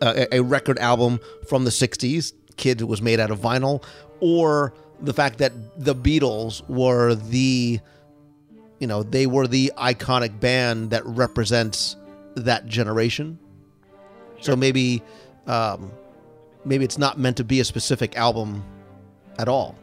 [0.00, 3.82] A, a record album from the 60s kid was made out of vinyl
[4.20, 7.80] or the fact that the beatles were the
[8.78, 11.96] you know they were the iconic band that represents
[12.36, 13.38] that generation.
[14.40, 15.02] So maybe
[15.48, 15.90] um
[16.64, 18.64] maybe it's not meant to be a specific album
[19.38, 19.76] at all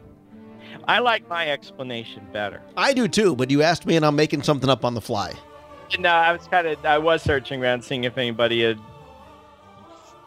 [0.90, 2.60] I like my explanation better.
[2.76, 5.32] i do too but you asked me and i'm making something up on the fly
[5.98, 8.78] No, uh, I was kind of I was searching around seeing if anybody had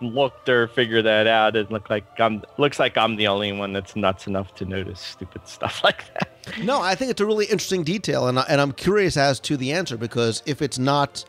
[0.02, 1.56] looked or figured that out.
[1.56, 4.99] It looked like I'm looks like I'm the only one that's nuts enough to notice
[4.99, 6.30] stupid stuff like that.
[6.62, 9.56] No, I think it's a really interesting detail, and I, and I'm curious as to
[9.56, 11.23] the answer because if it's not,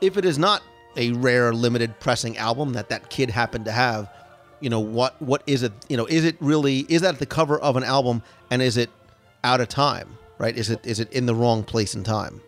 [0.00, 0.62] if it is not
[0.96, 4.08] a rare limited pressing album that that kid happened to have,
[4.64, 5.72] you know what what is it?
[5.90, 8.88] You know, is it really is that the cover of an album, and is it
[9.44, 10.16] out of time?
[10.38, 10.56] Right?
[10.56, 12.40] Is it is it in the wrong place and time?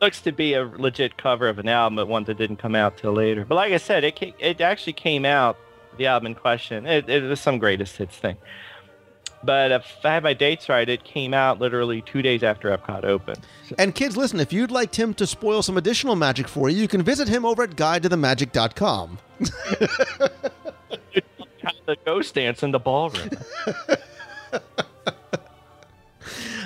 [0.00, 2.96] Looks to be a legit cover of an album, but one that didn't come out
[2.96, 3.44] till later.
[3.44, 5.56] But like I said, it it actually came out
[5.96, 6.86] the album in question.
[6.86, 8.36] It, it was some greatest hits thing.
[9.42, 13.04] But if I have my dates right, it came out literally two days after Epcot
[13.04, 13.40] opened.
[13.68, 16.80] So, And kids, listen, if you'd like Tim to spoil some additional magic for you,
[16.80, 19.18] you can visit him over at guidetothemagic.com.
[21.86, 23.30] the ghost dance in the ballroom.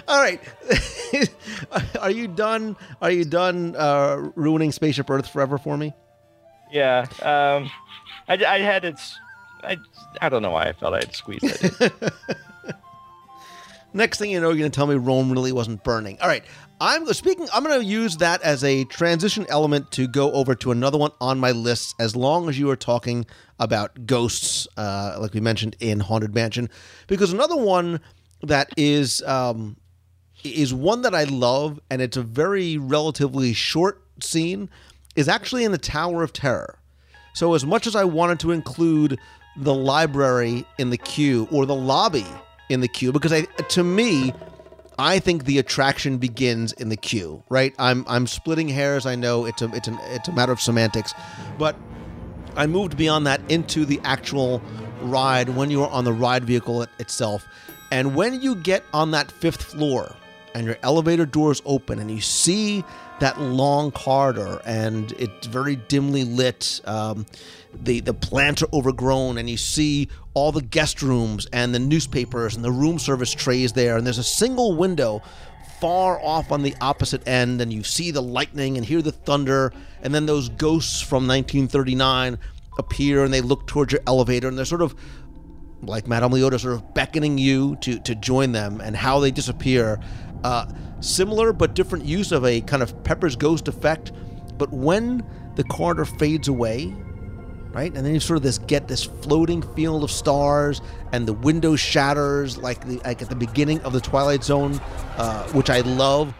[0.08, 0.40] All right.
[2.00, 2.76] Are you done?
[3.02, 5.92] Are you done uh, ruining Spaceship Earth forever for me?
[6.72, 7.06] Yeah.
[7.20, 7.70] Um,
[8.26, 9.00] I, I had it.
[10.20, 11.92] I don't know why I felt I had to squeeze it.
[13.94, 16.18] Next thing you know, you're going to tell me Rome really wasn't burning.
[16.20, 16.44] All right,
[16.80, 17.48] I'm speaking.
[17.52, 21.10] I'm going to use that as a transition element to go over to another one
[21.20, 21.94] on my list.
[21.98, 23.24] As long as you are talking
[23.58, 26.68] about ghosts, uh, like we mentioned in Haunted Mansion,
[27.06, 28.00] because another one
[28.42, 29.76] that is um,
[30.44, 34.68] is one that I love, and it's a very relatively short scene,
[35.16, 36.78] is actually in the Tower of Terror.
[37.32, 39.18] So as much as I wanted to include
[39.56, 42.26] the library in the queue or the lobby
[42.68, 44.32] in the queue, because I to me,
[44.98, 47.74] I think the attraction begins in the queue, right?
[47.78, 49.06] I'm I'm splitting hairs.
[49.06, 51.14] I know it's a it's an it's a matter of semantics,
[51.58, 51.76] but
[52.56, 54.60] I moved beyond that into the actual
[55.00, 57.46] ride when you're on the ride vehicle itself.
[57.90, 60.14] And when you get on that fifth floor
[60.54, 62.84] and your elevator doors open and you see
[63.20, 67.26] that long corridor and it's very dimly lit, um,
[67.82, 72.56] the, the plants are overgrown and you see all the guest rooms and the newspapers
[72.56, 73.96] and the room service trays there.
[73.96, 75.22] And there's a single window
[75.80, 79.72] far off on the opposite end and you see the lightning and hear the thunder
[80.02, 82.38] and then those ghosts from 1939
[82.78, 84.94] appear and they look towards your elevator and they're sort of
[85.82, 90.00] like Madame Leota sort of beckoning you to to join them and how they disappear
[90.42, 90.66] uh,
[91.00, 94.12] similar but different use of a kind of Pepper's ghost effect
[94.56, 95.24] but when
[95.56, 96.94] the corridor fades away
[97.72, 97.94] right?
[97.94, 100.80] And then you sort of this get this floating field of stars,
[101.12, 104.80] and the window shatters like the like at the beginning of the Twilight Zone,
[105.16, 106.34] uh, which I love.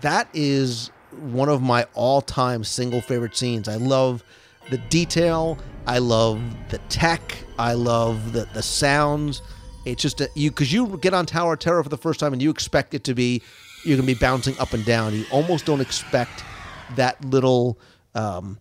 [0.00, 3.68] That is one of my all-time single favorite scenes.
[3.68, 4.22] I love
[4.70, 5.58] the detail.
[5.86, 7.36] I love the tech.
[7.58, 9.42] I love the the sounds.
[9.86, 12.40] It's just a, you because you get on Tower Terror for the first time and
[12.40, 13.42] you expect it to be
[13.84, 15.14] you're gonna be bouncing up and down.
[15.14, 16.44] You almost don't expect
[16.96, 17.78] that little.
[18.14, 18.58] Um,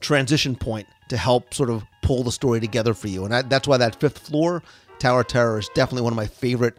[0.00, 3.24] transition point to help sort of pull the story together for you.
[3.26, 4.62] And I, that's why that fifth floor,
[4.98, 6.78] Tower Terror, is definitely one of my favorite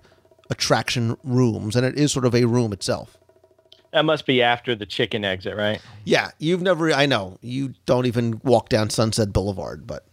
[0.50, 1.76] attraction rooms.
[1.76, 3.18] And it is sort of a room itself.
[3.92, 5.80] that must be after the chicken exit, right?
[6.06, 10.08] Yeah, you've never, I know, you don't even walk down Sunset Boulevard, but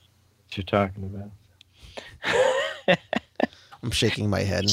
[0.48, 1.30] What you're talking
[2.24, 2.98] about.
[3.82, 4.66] I'm shaking my head.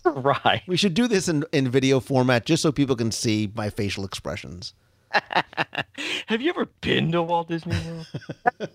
[0.04, 0.62] Ride.
[0.66, 4.04] We should do this in, in video format just so people can see my facial
[4.04, 4.74] expressions.
[6.26, 8.06] Have you ever been to Walt Disney World?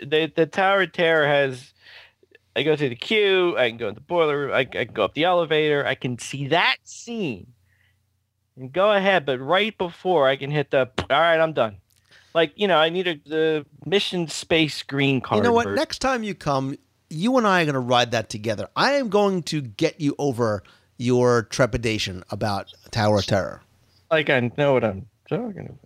[0.00, 1.72] the the Tower of Terror has.
[2.56, 3.56] I go through the queue.
[3.56, 4.52] I can go in the boiler room.
[4.52, 5.86] I, I can go up the elevator.
[5.86, 7.52] I can see that scene.
[8.56, 10.90] And go ahead, but right before I can hit the.
[10.98, 11.78] All right, I'm done.
[12.34, 15.38] Like you know, I need a the mission space green card.
[15.38, 15.64] You know what?
[15.64, 15.76] version.
[15.76, 16.76] Next time you come,
[17.10, 18.68] you and I are going to ride that together.
[18.76, 20.62] I am going to get you over
[20.96, 23.62] your trepidation about Tower of Terror.
[24.10, 25.78] like I know what I'm talking about.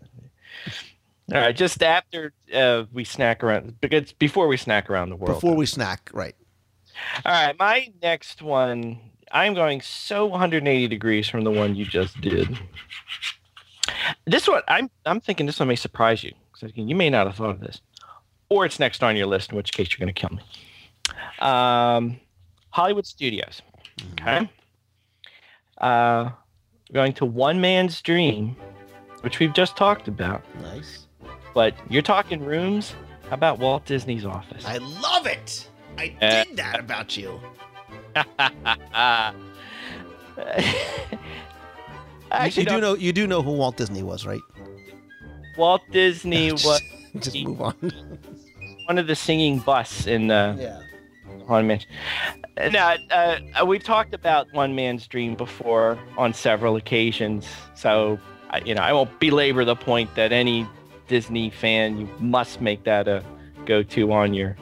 [1.33, 5.37] All right, just after uh, we snack around, because before we snack around the world.
[5.37, 6.35] Before we snack, right.
[7.25, 9.01] All right, my next one,
[9.33, 12.59] I'm going so 180 degrees from the one you just did.
[14.27, 17.37] This one, I'm I'm thinking this one may surprise you because you may not have
[17.37, 17.81] thought of this,
[18.51, 20.43] or it's next on your list, in which case you're going to kill me.
[21.41, 22.19] Um,
[22.71, 23.63] Hollywood Studios.
[24.21, 24.49] Okay.
[25.79, 26.31] Uh,
[26.93, 28.57] going to One Man's Dream,
[29.21, 31.07] which we've just talked about, Nice.
[31.55, 32.95] but you're talking rooms.
[33.29, 34.65] How about Walt Disney's office?
[34.67, 35.69] I love it.
[35.99, 37.41] I Uh, did that about you.
[42.31, 44.41] Actually, you do know you do know who Walt Disney was, right?
[45.57, 46.81] Walt Disney was
[47.21, 47.75] Just move on.
[48.87, 50.81] one of the singing bus in the yeah.
[51.47, 51.91] Haunted Mansion.
[52.73, 58.19] Now, uh, uh, we talked about One Man's Dream before on several occasions, so
[58.65, 60.67] you know I won't belabor the point that any
[61.09, 63.25] Disney fan you must make that a
[63.67, 64.57] go-to on your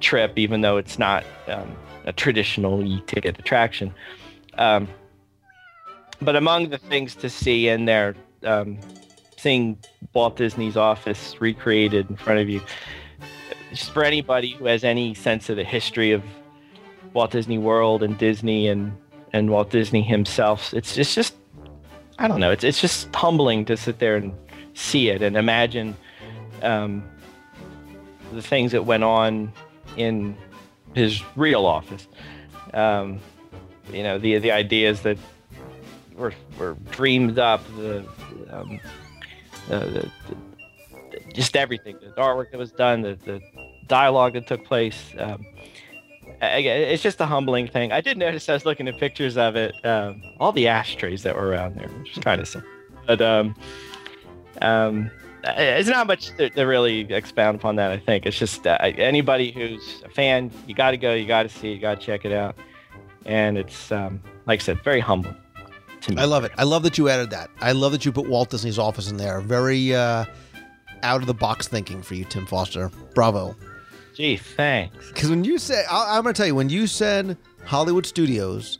[0.00, 3.94] trip, even though it's not um, a traditional e-ticket attraction.
[4.54, 4.88] Um,
[6.20, 8.78] but among the things to see in there, um,
[9.36, 9.78] seeing
[10.14, 12.60] Walt Disney's office recreated in front of you,
[13.76, 16.24] just for anybody who has any sense of the history of
[17.12, 18.96] Walt Disney World and Disney and
[19.32, 21.34] and Walt Disney himself, it's it's just
[22.18, 24.32] I don't know, it's it's just humbling to sit there and
[24.72, 25.96] see it and imagine
[26.62, 27.04] um,
[28.32, 29.52] the things that went on
[29.96, 30.36] in
[30.94, 32.08] his real office.
[32.72, 33.20] Um,
[33.92, 35.18] you know, the the ideas that
[36.14, 37.98] were were dreamed up, the,
[38.50, 38.80] um,
[39.70, 43.40] uh, the, the, just everything, the artwork that was done, the, the
[43.88, 45.14] dialogue that took place.
[45.18, 45.44] Um,
[46.42, 47.92] I- it's just a humbling thing.
[47.92, 51.34] I did notice I was looking at pictures of it, um, all the ashtrays that
[51.34, 52.62] were around there, which was kind of sad.
[53.06, 53.54] But um,
[54.60, 55.10] um,
[55.44, 57.90] it's not much to, to really expound upon that.
[57.90, 61.44] I think it's just uh, anybody who's a fan, you got to go, you got
[61.44, 62.56] to see, you got to check it out,
[63.24, 65.34] and it's um, like I said, very humble
[66.02, 66.20] to me.
[66.20, 66.52] I love it.
[66.58, 67.48] I love that you added that.
[67.60, 69.40] I love that you put Walt Disney's office in there.
[69.40, 70.24] Very uh,
[71.02, 72.90] out of the box thinking for you, Tim Foster.
[73.14, 73.54] Bravo.
[74.16, 75.08] Gee, thanks.
[75.08, 77.36] Because when you said, I, I'm going to tell you, when you said
[77.66, 78.78] Hollywood Studios,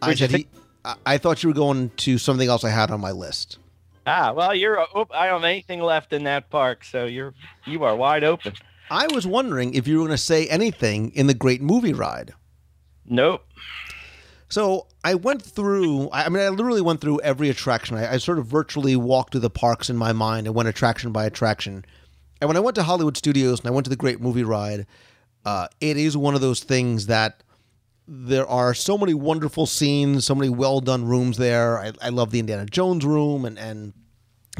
[0.00, 0.46] I said he,
[0.84, 3.58] I, I thought you were going to something else I had on my list.
[4.06, 4.80] Ah, well, you're.
[4.80, 7.34] I don't have anything left in that park, so you're
[7.66, 8.54] you are wide open.
[8.90, 12.32] I was wondering if you were going to say anything in the Great Movie Ride.
[13.04, 13.44] Nope.
[14.48, 16.08] So I went through.
[16.10, 17.96] I I mean, I literally went through every attraction.
[17.96, 21.10] I, I sort of virtually walked through the parks in my mind and went attraction
[21.10, 21.84] by attraction.
[22.40, 24.86] And when I went to Hollywood Studios and I went to the Great Movie Ride,
[25.44, 27.42] uh, it is one of those things that
[28.06, 31.78] there are so many wonderful scenes, so many well done rooms there.
[31.78, 33.92] I, I love the Indiana Jones room and and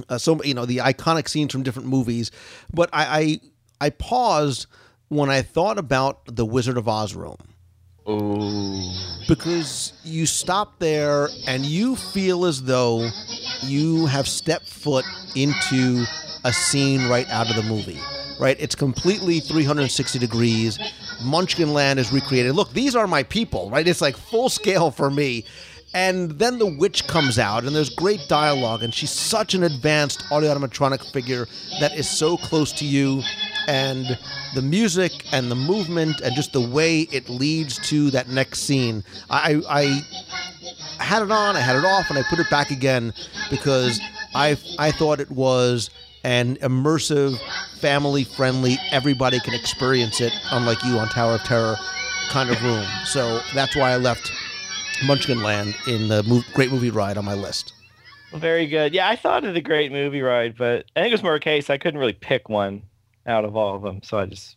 [0.08, 2.30] uh, so you know the iconic scenes from different movies.
[2.72, 3.40] But I,
[3.80, 4.66] I I paused
[5.08, 7.36] when I thought about the Wizard of Oz room
[8.06, 9.22] Oh.
[9.28, 13.08] because you stop there and you feel as though
[13.62, 15.04] you have stepped foot
[15.34, 16.04] into
[16.48, 18.00] a scene right out of the movie.
[18.40, 18.56] Right?
[18.58, 20.78] It's completely 360 degrees.
[21.22, 22.54] Munchkin Land is recreated.
[22.54, 23.86] Look, these are my people, right?
[23.86, 25.44] It's like full scale for me.
[25.94, 30.22] And then the witch comes out, and there's great dialogue, and she's such an advanced
[30.30, 31.46] audio animatronic figure
[31.80, 33.22] that is so close to you.
[33.66, 34.18] And
[34.54, 39.02] the music and the movement and just the way it leads to that next scene.
[39.30, 43.12] I, I had it on, I had it off, and I put it back again
[43.50, 44.00] because
[44.34, 45.90] I I thought it was
[46.24, 47.38] an immersive,
[47.78, 51.76] family friendly, everybody can experience it, unlike you on Tower of Terror
[52.28, 52.84] kind of room.
[53.04, 54.30] So that's why I left
[55.06, 57.72] Munchkin Land in the mov- Great Movie Ride on my list.
[58.34, 58.92] Very good.
[58.92, 61.40] Yeah, I thought of the great movie ride, but I think it was more a
[61.40, 62.82] case I couldn't really pick one
[63.26, 64.56] out of all of them, so I just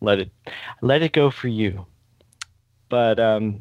[0.00, 0.30] let it
[0.80, 1.86] let it go for you.
[2.88, 3.60] But um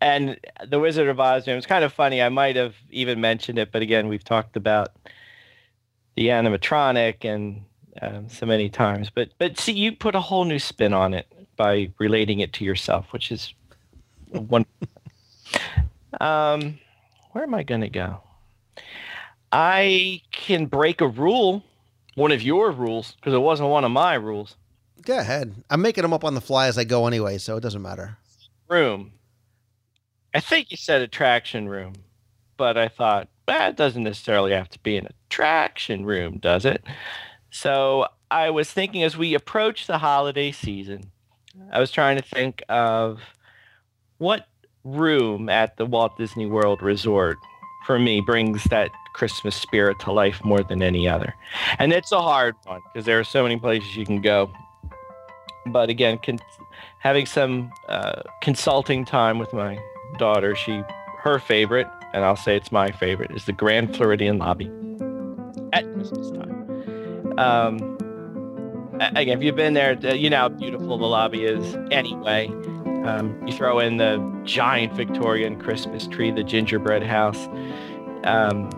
[0.00, 2.20] and the Wizard of Oz, it was kind of funny.
[2.20, 4.88] I might have even mentioned it, but again, we've talked about
[6.18, 7.62] the animatronic and
[8.02, 9.08] um, so many times.
[9.08, 12.64] But but see, you put a whole new spin on it by relating it to
[12.64, 13.54] yourself, which is
[14.32, 14.66] one.
[16.20, 16.80] um,
[17.30, 18.20] where am I going to go?
[19.52, 21.62] I can break a rule,
[22.16, 24.56] one of your rules, because it wasn't one of my rules.
[25.02, 25.54] Go ahead.
[25.70, 28.18] I'm making them up on the fly as I go anyway, so it doesn't matter.
[28.68, 29.12] Room.
[30.34, 31.92] I think you said attraction room,
[32.56, 36.82] but I thought that doesn't necessarily have to be an attraction room, does it?
[37.50, 41.10] So I was thinking as we approach the holiday season,
[41.70, 43.20] I was trying to think of
[44.18, 44.48] what
[44.84, 47.36] room at the Walt Disney World Resort
[47.86, 51.34] for me brings that Christmas spirit to life more than any other.
[51.78, 54.50] And it's a hard one because there are so many places you can go.
[55.66, 56.38] But again, con-
[57.00, 59.78] having some uh, consulting time with my
[60.18, 60.82] daughter, she
[61.18, 64.70] her favorite, and I'll say it's my favorite, is the Grand Floridian lobby
[65.72, 67.38] at Christmas time.
[67.38, 67.98] Um,
[69.00, 71.76] again, if you've been there, uh, you know how beautiful the lobby is.
[71.90, 72.48] Anyway,
[73.04, 77.48] um, you throw in the giant Victorian Christmas tree, the gingerbread house.
[78.24, 78.70] Um,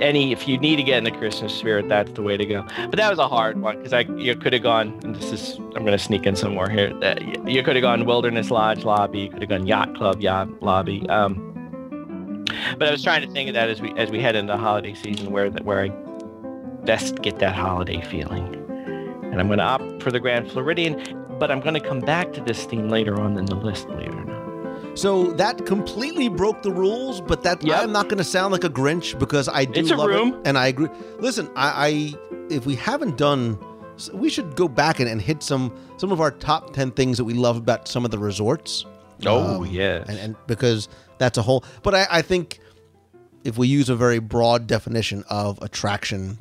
[0.00, 2.64] any, if you need to get in the Christmas spirit, that's the way to go.
[2.76, 4.98] But that was a hard one because I you could have gone.
[5.04, 6.92] And this is I'm going to sneak in some more here.
[7.02, 7.16] Uh,
[7.46, 9.20] you could have gone Wilderness Lodge lobby.
[9.20, 11.08] You could have gone Yacht Club yacht lobby.
[11.08, 11.49] Um,
[12.78, 14.58] but I was trying to think of that as we as we head into the
[14.58, 15.88] holiday season, where that where I
[16.84, 18.54] best get that holiday feeling.
[19.32, 20.96] And I'm going to opt for the Grand Floridian,
[21.38, 24.08] but I'm going to come back to this theme later on in the list, believe
[24.08, 24.98] it or not.
[24.98, 27.80] So that completely broke the rules, but that Yep.
[27.80, 30.28] I'm not going to sound like a Grinch because I do It's a love room.
[30.34, 30.88] it, and I agree.
[31.20, 33.56] Listen, I, I if we haven't done,
[34.12, 37.24] we should go back and, and hit some some of our top ten things that
[37.24, 38.84] we love about some of the resorts.
[39.26, 40.06] Oh, Um, yes.
[40.08, 40.88] and, and because
[41.20, 41.62] that's a whole.
[41.84, 42.58] But I, I think
[43.44, 46.40] if we use a very broad definition of attraction,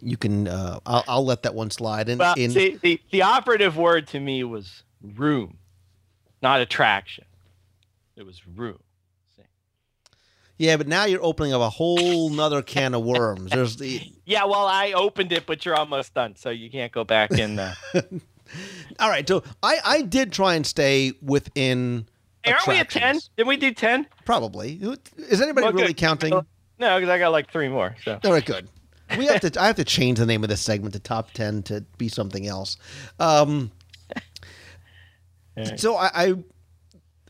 [0.00, 0.48] you can.
[0.48, 2.08] Uh, I'll, I'll let that one slide.
[2.08, 5.58] And Well, in, see, the, the operative word to me was room,
[6.40, 7.24] not attraction.
[8.16, 8.78] It was room.
[9.36, 9.42] See?
[10.58, 13.50] yeah, but now you're opening up a whole nother can of worms.
[13.50, 17.02] There's the Yeah, well, I opened it, but you're almost done, so you can't go
[17.02, 17.58] back in.
[17.58, 17.74] Uh...
[19.00, 22.06] All right, so I I did try and stay within.
[22.44, 23.02] Hey, aren't we at ten?
[23.02, 23.30] attractions.
[23.36, 24.06] Did we do ten?
[24.24, 24.74] Probably.
[25.16, 26.30] Is anybody Well, really counting?
[26.30, 26.44] No,
[26.78, 27.96] because I got like three more.
[28.04, 28.68] So All right, good.
[29.16, 29.60] We have to.
[29.60, 32.46] I have to change the name of this segment to top ten to be something
[32.46, 32.76] else.
[33.18, 33.72] Um,
[35.58, 35.80] Alright.
[35.80, 36.34] so I, I,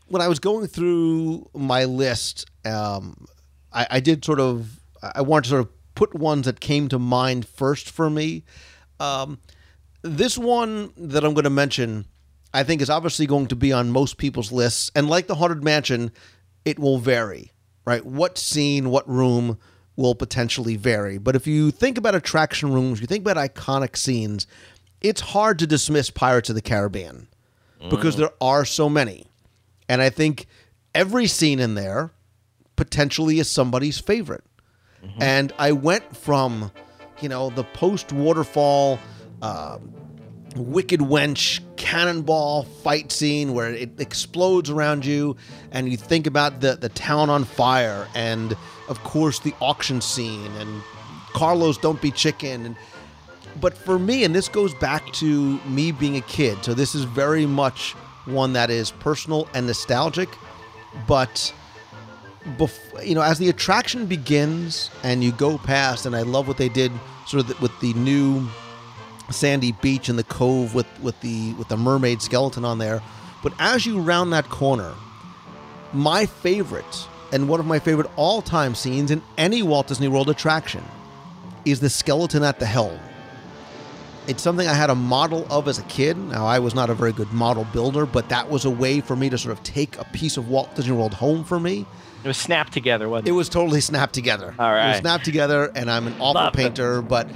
[0.07, 3.25] when I was going through my list, um,
[3.71, 4.79] I, I did sort of.
[5.01, 8.43] I wanted to sort of put ones that came to mind first for me.
[8.99, 9.39] Um,
[10.01, 12.05] this one that I'm going to mention,
[12.53, 14.91] I think, is obviously going to be on most people's lists.
[14.95, 16.11] And like the Haunted Mansion,
[16.65, 17.51] it will vary,
[17.85, 18.05] right?
[18.05, 19.59] What scene, what room
[19.95, 21.17] will potentially vary.
[21.17, 24.47] But if you think about attraction rooms, you think about iconic scenes,
[25.01, 27.27] it's hard to dismiss Pirates of the Caribbean
[27.89, 29.27] because there are so many.
[29.87, 30.47] And I think
[30.93, 32.11] every scene in there
[32.75, 34.43] potentially is somebody's favorite.
[35.19, 36.71] And I went from,
[37.21, 38.99] you know, the post waterfall,
[39.41, 39.77] uh,
[40.55, 45.35] wicked wench cannonball fight scene where it explodes around you,
[45.71, 48.55] and you think about the the town on fire, and
[48.87, 50.81] of course the auction scene, and
[51.33, 52.75] Carlos don't be chicken, and
[53.61, 57.03] but for me, and this goes back to me being a kid, so this is
[57.03, 57.93] very much
[58.25, 60.29] one that is personal and nostalgic,
[61.07, 61.53] but
[62.57, 66.57] bef- you know, as the attraction begins and you go past, and I love what
[66.57, 66.91] they did
[67.27, 68.47] sort of the, with the new
[69.31, 73.01] sandy beach and the cove with with the with the mermaid skeleton on there.
[73.43, 74.93] But as you round that corner,
[75.93, 80.83] my favorite and one of my favorite all-time scenes in any Walt Disney World attraction
[81.65, 82.99] is the skeleton at the helm.
[84.27, 86.17] It's something I had a model of as a kid.
[86.17, 89.15] Now, I was not a very good model builder, but that was a way for
[89.15, 91.85] me to sort of take a piece of Walt Disney World home for me.
[92.23, 93.35] It was snapped together, wasn't It it?
[93.35, 94.53] was totally snapped together.
[94.59, 94.85] All right.
[94.85, 97.27] It was snapped together, and I'm an awful Love painter, but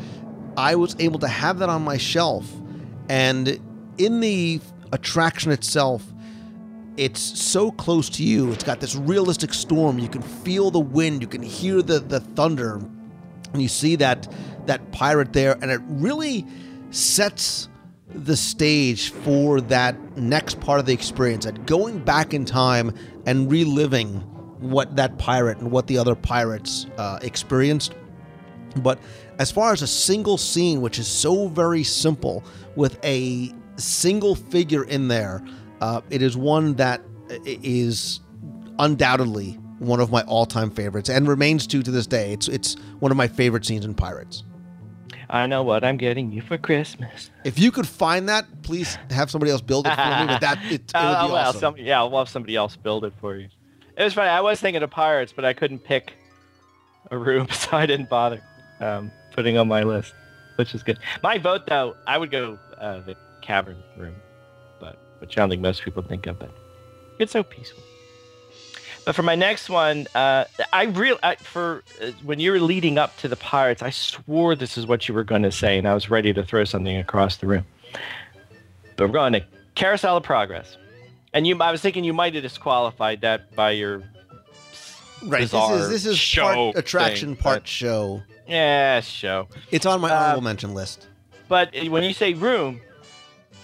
[0.57, 2.51] I was able to have that on my shelf.
[3.09, 3.59] And
[3.97, 6.03] in the attraction itself,
[6.97, 8.51] it's so close to you.
[8.51, 9.99] It's got this realistic storm.
[9.99, 11.21] You can feel the wind.
[11.21, 12.75] You can hear the the thunder,
[13.51, 14.31] and you see that
[14.67, 16.45] that pirate there, and it really
[16.91, 17.67] sets
[18.13, 21.45] the stage for that next part of the experience.
[21.45, 22.93] That going back in time
[23.25, 24.21] and reliving
[24.59, 27.95] what that pirate and what the other pirates uh, experienced.
[28.77, 28.99] But
[29.39, 32.43] as far as a single scene, which is so very simple,
[32.75, 35.43] with a single figure in there,
[35.81, 37.01] uh, it is one that
[37.45, 38.19] is
[38.79, 42.31] undoubtedly one of my all-time favorites and remains to to this day.
[42.33, 44.43] It's it's one of my favorite scenes in Pirates.
[45.29, 47.31] I know what I'm getting you for Christmas.
[47.43, 50.27] If you could find that, please have somebody else build it for me.
[50.27, 51.59] But that it, it would be Oh, well, awesome.
[51.59, 53.47] some, yeah, I'll have somebody else build it for you.
[53.97, 54.29] It was funny.
[54.29, 56.13] I was thinking of pirates, but I couldn't pick
[57.09, 58.43] a room, so I didn't bother
[58.79, 60.13] um, putting on my list,
[60.55, 60.99] which is good.
[61.21, 64.15] My vote, though, I would go uh, the cavern room,
[64.79, 66.39] but which I don't think most people think of.
[66.39, 66.51] But
[67.19, 67.83] it's so peaceful.
[69.05, 72.97] But for my next one, uh, I real I, for uh, when you were leading
[72.97, 75.87] up to the pirates, I swore this is what you were going to say, and
[75.87, 77.65] I was ready to throw something across the room.
[78.95, 79.43] But we're going to
[79.75, 80.77] Carousel of Progress,
[81.33, 81.57] and you.
[81.59, 84.03] I was thinking you might have disqualified that by your
[85.25, 85.49] right.
[85.49, 88.21] This is this is part attraction, thing, part show.
[88.47, 89.47] Yeah show.
[89.71, 91.07] It's on my Uh, honorable mention list.
[91.47, 92.81] But when you say room,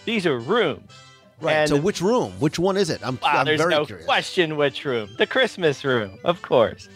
[0.05, 0.91] these are rooms.
[1.41, 1.53] Right.
[1.55, 2.33] and- so which room?
[2.39, 2.99] Which one is it?
[3.01, 4.05] I'm, Wow, I'm there's no curious.
[4.05, 5.09] question which room.
[5.17, 6.89] The Christmas room, of course.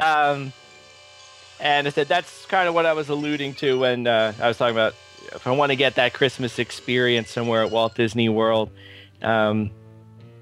[0.00, 0.52] Um,
[1.58, 4.58] and I said that's kind of what I was alluding to when uh, I was
[4.58, 4.94] talking about
[5.34, 8.70] if I want to get that Christmas experience somewhere at Walt Disney World.
[9.22, 9.70] Um,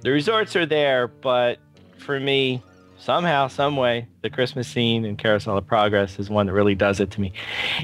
[0.00, 1.58] the resorts are there, but
[1.98, 2.62] for me,
[3.00, 7.00] somehow, some way, the Christmas scene in Carousel of Progress is one that really does
[7.00, 7.32] it to me.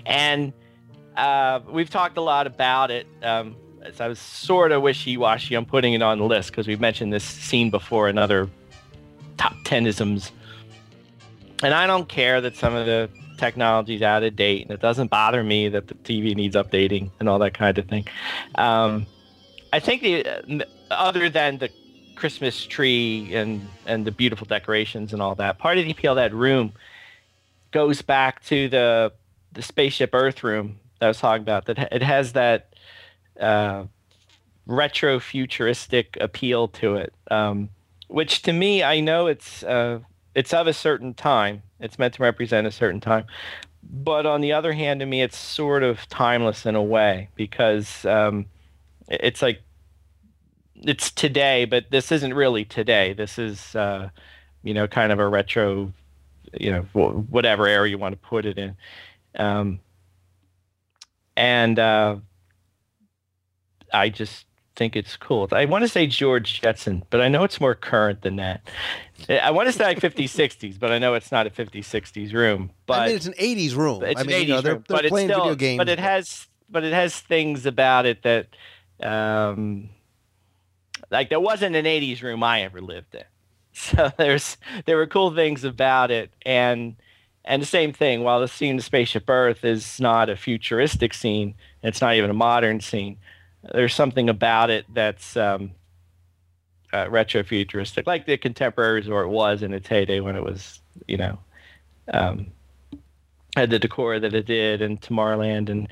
[0.05, 0.53] And
[1.17, 3.07] uh, we've talked a lot about it.
[3.23, 3.57] Um,
[3.95, 7.12] so I was sort of wishy-washy on putting it on the list because we've mentioned
[7.12, 8.49] this scene before in other
[9.39, 10.33] top ten isms.
[11.62, 13.09] And I don't care that some of the
[13.39, 17.29] technology's out of date, and it doesn't bother me that the TV needs updating and
[17.29, 18.07] all that kind of thing.
[18.57, 19.07] Um,
[19.73, 21.71] I think the uh, other than the
[22.17, 26.35] Christmas tree and and the beautiful decorations and all that, part of the appeal that
[26.35, 26.73] room
[27.71, 29.12] goes back to the
[29.53, 31.67] the spaceship Earth room that I was talking about.
[31.67, 32.75] That it has that
[33.39, 33.85] uh,
[34.67, 37.69] retro futuristic appeal to it, um,
[38.09, 40.01] which to me, I know it's uh,
[40.35, 41.62] it's of a certain time.
[41.81, 43.27] It's meant to represent a certain time,
[43.83, 48.05] but on the other hand, to me, it's sort of timeless in a way because
[48.07, 48.47] um,
[49.09, 49.61] it's like
[50.83, 53.12] it's today, but this isn't really today.
[53.12, 54.11] This is uh,
[54.62, 55.93] you know kind of a retro,
[56.59, 58.77] you know whatever era you want to put it in.
[59.37, 59.81] Um,
[61.37, 62.16] and uh,
[63.93, 64.47] I just
[64.77, 65.49] think it's cool.
[65.53, 68.68] I want to say George Jetson, but I know it's more current than that.
[69.29, 72.33] I want to say like 50s, 60s, but I know it's not a 50s, 60s
[72.33, 72.70] room.
[72.87, 74.03] But I mean, it's an '80s room.
[74.05, 75.55] it's I an mean, 80s you know, they're, room, they're but it's playing still, video
[75.55, 75.79] games.
[75.79, 78.49] But it has, but it has things about it that,
[79.03, 79.89] um,
[81.11, 83.24] like there wasn't an 80s room I ever lived in.
[83.72, 86.96] So there's there were cool things about it, and
[87.44, 91.54] And the same thing, while the scene of Spaceship Earth is not a futuristic scene,
[91.82, 93.18] it's not even a modern scene.
[93.72, 95.70] There's something about it that's um,
[96.92, 101.16] uh, retro futuristic, like the contemporary resort was in its heyday when it was, you
[101.16, 101.38] know,
[102.12, 102.46] um,
[103.57, 105.68] had the decor that it did and Tomorrowland.
[105.68, 105.88] And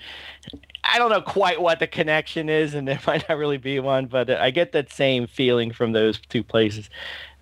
[0.85, 4.07] I don't know quite what the connection is, and there might not really be one,
[4.07, 6.89] but I get that same feeling from those two places.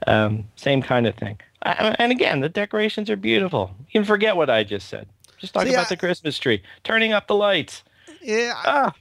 [0.06, 1.38] Um, same kind of thing.
[1.64, 3.74] I, and again, the decorations are beautiful.
[3.80, 5.06] You can forget what I just said.
[5.38, 7.82] Just talk See, about I- the Christmas tree, turning up the lights.
[8.22, 8.54] Yeah.
[8.64, 8.94] Ah,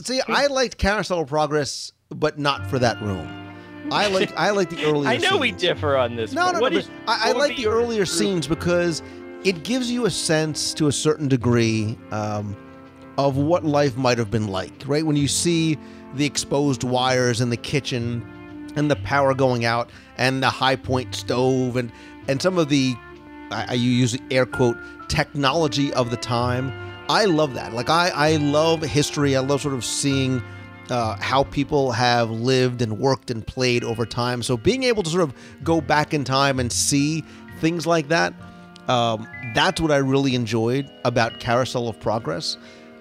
[0.00, 3.26] See, I liked Carousel of Progress, but not for that room.
[3.90, 5.08] I like I like the earlier.
[5.08, 6.32] I know we differ on this.
[6.32, 6.78] No, but no, what no.
[6.78, 9.02] is- but I, I like the earlier scenes because
[9.44, 12.56] it gives you a sense, to a certain degree, um,
[13.16, 14.72] of what life might have been like.
[14.86, 15.76] Right when you see
[16.14, 18.24] the exposed wires in the kitchen,
[18.76, 21.90] and the power going out, and the high point stove, and
[22.28, 22.94] and some of the,
[23.50, 24.76] I, I use air quote
[25.08, 26.72] technology of the time.
[27.08, 27.72] I love that.
[27.72, 29.34] Like I, I love history.
[29.34, 30.42] I love sort of seeing
[30.90, 34.42] uh, how people have lived and worked and played over time.
[34.42, 35.34] So being able to sort of
[35.64, 37.24] go back in time and see
[37.60, 38.34] things like that,
[38.88, 42.56] um, that's what I really enjoyed about Carousel of Progress.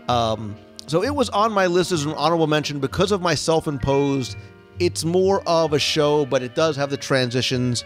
[0.10, 4.38] Um, so it was on my list as an honorable mention because of my self-imposed.
[4.80, 7.84] It's more of a show, but it does have the transitions,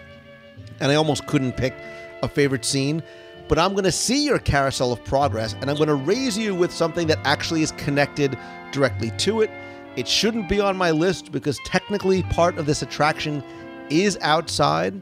[0.79, 1.73] and I almost couldn't pick
[2.21, 3.01] a favorite scene.
[3.47, 6.55] But I'm going to see your Carousel of Progress, and I'm going to raise you
[6.55, 8.37] with something that actually is connected
[8.71, 9.49] directly to it.
[9.95, 13.43] It shouldn't be on my list because technically part of this attraction
[13.89, 15.01] is outside,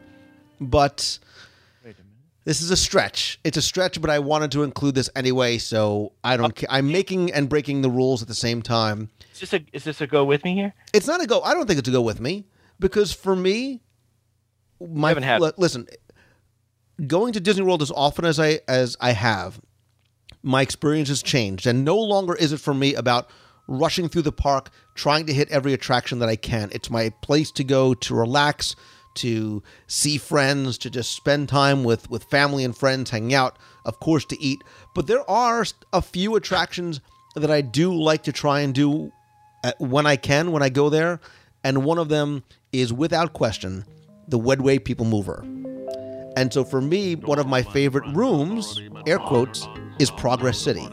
[0.60, 1.20] but
[2.45, 3.39] this is a stretch.
[3.43, 6.67] It's a stretch, but I wanted to include this anyway, so I don't care.
[6.71, 9.09] I'm making and breaking the rules at the same time.
[9.33, 10.73] Is this a is this a go with me here?
[10.93, 11.41] It's not a go.
[11.41, 12.45] I don't think it's a go with me
[12.79, 13.81] because for me,
[14.79, 15.87] my haven't had- li- listen,
[17.07, 19.59] going to Disney World as often as I as I have,
[20.41, 23.29] my experience has changed, and no longer is it for me about
[23.67, 26.69] rushing through the park trying to hit every attraction that I can.
[26.71, 28.75] It's my place to go to relax,
[29.16, 33.99] to see friends, to just spend time with with family and friends, hanging out, of
[33.99, 34.64] course, to eat.
[34.95, 37.01] But there are a few attractions
[37.36, 39.12] that I do like to try and do
[39.64, 41.20] uh, when I can, when I go there,
[41.64, 43.86] and one of them is without question
[44.28, 45.43] the Wedway People Mover.
[46.38, 49.68] And so for me, one of my favorite rooms, air quotes,
[49.99, 50.88] is Progress City.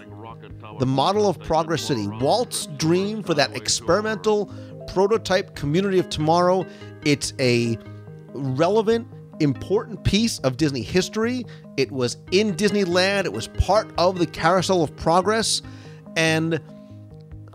[0.79, 4.53] The model of Progress City, Walt's dream for that experimental
[4.89, 6.67] prototype community of tomorrow.
[7.05, 7.79] It's a
[8.37, 9.09] relevant,
[9.41, 11.45] important piece of Disney history.
[11.77, 15.63] It was in Disneyland, it was part of the Carousel of Progress.
[16.17, 16.61] And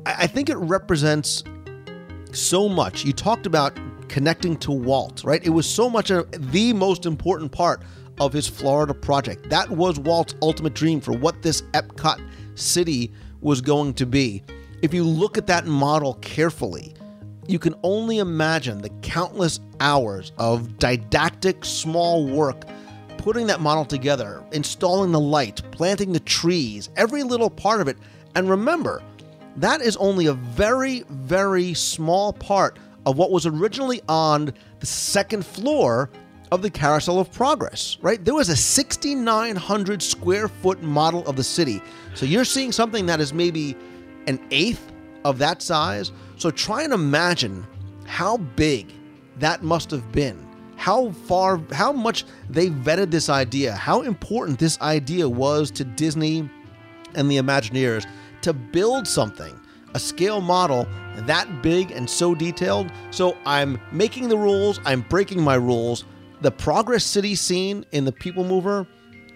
[0.05, 1.43] I think it represents
[2.31, 3.05] so much.
[3.05, 3.77] You talked about
[4.07, 5.43] connecting to Walt, right?
[5.43, 7.81] It was so much of the most important part
[8.19, 9.49] of his Florida project.
[9.49, 12.21] That was Walt's ultimate dream for what this Epcot
[12.55, 14.43] city was going to be.
[14.81, 16.93] If you look at that model carefully,
[17.47, 22.63] you can only imagine the countless hours of didactic small work
[23.17, 27.97] putting that model together, installing the light, planting the trees, every little part of it.
[28.35, 29.03] And remember,
[29.57, 35.45] that is only a very, very small part of what was originally on the second
[35.45, 36.09] floor
[36.51, 38.23] of the Carousel of Progress, right?
[38.23, 41.81] There was a 6,900 square foot model of the city.
[42.13, 43.75] So you're seeing something that is maybe
[44.27, 44.91] an eighth
[45.23, 46.11] of that size.
[46.41, 47.67] So try and imagine
[48.07, 48.91] how big
[49.37, 50.43] that must have been.
[50.75, 56.49] How far, how much they vetted this idea, how important this idea was to Disney
[57.13, 58.07] and the Imagineers
[58.41, 59.53] to build something,
[59.93, 60.87] a scale model
[61.27, 62.91] that big and so detailed.
[63.11, 66.05] So I'm making the rules, I'm breaking my rules.
[66.41, 68.87] The Progress City scene in the People Mover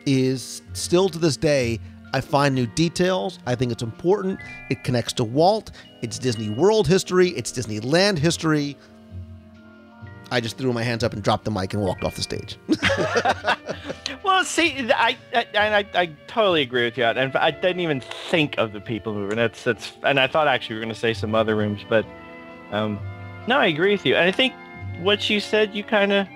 [0.08, 1.80] is still to this day,
[2.16, 3.40] I find new details.
[3.46, 4.40] I think it's important.
[4.70, 5.72] It connects to Walt,
[6.06, 8.78] it's Disney World history, it's Disneyland history.
[10.30, 12.58] I just threw my hands up and dropped the mic and walked off the stage.
[14.24, 18.02] Well, see, I, I and I, I totally agree with you, and I didn't even
[18.02, 19.30] think of the people.
[19.30, 21.86] And that's that's, and I thought actually we were going to say some other rooms,
[21.88, 22.06] but
[22.72, 23.00] um,
[23.48, 24.16] no, I agree with you.
[24.16, 24.54] And I think
[25.00, 26.28] what you said, you kind of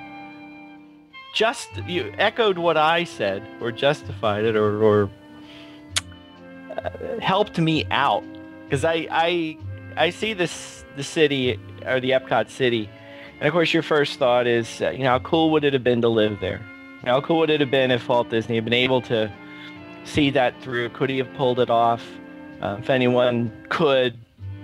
[1.34, 5.10] just you echoed what I said, or justified it, or or
[6.78, 8.24] uh, helped me out
[8.70, 9.58] because I I
[9.98, 12.90] I see this the city or the Epcot city,
[13.40, 15.84] and of course your first thought is, uh, you know, how cool would it have
[15.84, 16.62] been to live there?
[17.04, 19.32] How cool would it have been if Walt Disney had been able to
[20.04, 20.90] see that through?
[20.90, 22.06] Could he have pulled it off?
[22.62, 24.18] Uh, if anyone could,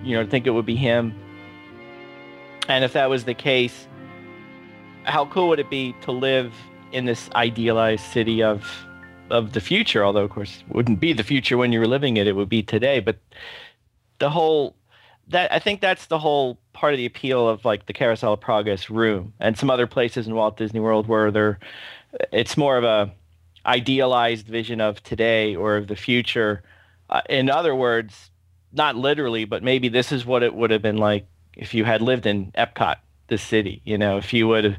[0.04, 1.14] you know, think it would be him.
[2.68, 3.88] And if that was the case,
[5.04, 6.52] how cool would it be to live
[6.92, 8.86] in this idealized city of
[9.30, 10.04] of the future.
[10.04, 12.48] Although, of course, it wouldn't be the future when you were living it; it would
[12.48, 13.00] be today.
[13.00, 13.18] But
[14.18, 14.74] the whole
[15.28, 18.40] that I think that's the whole part of the appeal of like the Carousel of
[18.40, 21.58] Progress room and some other places in Walt Disney World where they're
[22.32, 23.12] it's more of a
[23.66, 26.62] idealized vision of today or of the future.
[27.10, 28.30] Uh, in other words,
[28.72, 32.00] not literally, but maybe this is what it would have been like if you had
[32.02, 32.96] lived in Epcot,
[33.28, 33.80] the city.
[33.84, 34.76] You know, if you would have,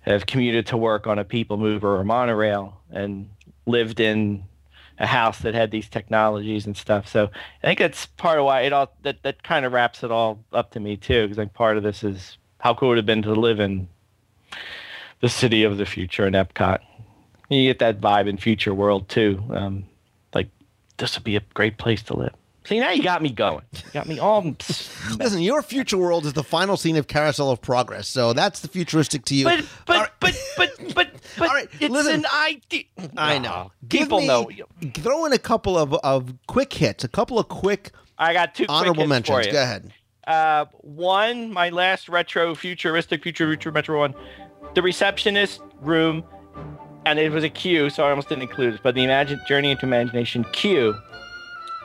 [0.00, 3.30] have commuted to work on a people mover or monorail and
[3.66, 4.44] lived in
[5.00, 7.06] a house that had these technologies and stuff.
[7.06, 7.30] So
[7.62, 10.44] I think that's part of why it all that that kind of wraps it all
[10.52, 13.06] up to me too, because like part of this is how cool it would have
[13.06, 13.88] been to live in
[15.20, 16.80] the city of the future in Epcot.
[17.48, 19.42] You get that vibe in Future World too.
[19.50, 19.84] Um,
[20.34, 20.48] like
[20.98, 22.34] this would be a great place to live.
[22.68, 23.62] See, now you got me going.
[23.72, 24.42] You got me all.
[25.16, 28.68] Listen, your future world is the final scene of Carousel of Progress, so that's the
[28.68, 29.44] futuristic to you.
[29.44, 30.10] But but right.
[30.20, 31.08] but but but
[31.38, 32.16] but All right, it's listen.
[32.16, 32.84] an idea.
[33.16, 33.72] I know.
[33.88, 34.50] People me- know.
[34.92, 38.66] Throw in a couple of, of quick hits, a couple of quick I got two
[38.66, 39.46] quick honorable mentions.
[39.46, 39.52] You.
[39.52, 39.90] Go ahead.
[40.26, 44.14] Uh, one, my last retro futuristic future future metro one,
[44.74, 46.22] the receptionist room,
[47.06, 48.80] and it was a queue, so I almost didn't include it.
[48.82, 50.94] But the imagine journey into imagination queue,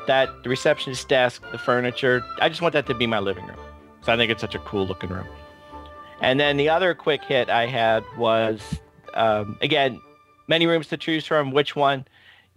[0.08, 3.58] that the receptionist desk, the furniture, I just want that to be my living room.
[4.02, 5.28] So I think it's such a cool looking room.
[6.22, 8.62] And then the other quick hit I had was,
[9.14, 10.00] um, again,
[10.48, 11.52] many rooms to choose from.
[11.52, 12.06] Which one?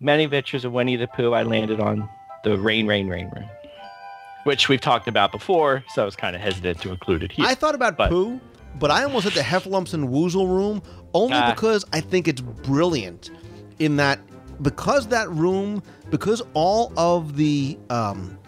[0.00, 1.32] Many pictures of Winnie the Pooh.
[1.32, 2.08] I landed on
[2.44, 3.48] the Rain, Rain, Rain room,
[4.44, 5.84] which we've talked about before.
[5.94, 7.46] So I was kind of hesitant to include it here.
[7.46, 8.40] I thought about but- Pooh,
[8.78, 10.82] but I almost hit the Heffalumps and Woozle room
[11.14, 11.50] only Ah.
[11.54, 13.30] because I think it's brilliant
[13.78, 14.18] in that
[14.62, 18.38] because that room because all of the um,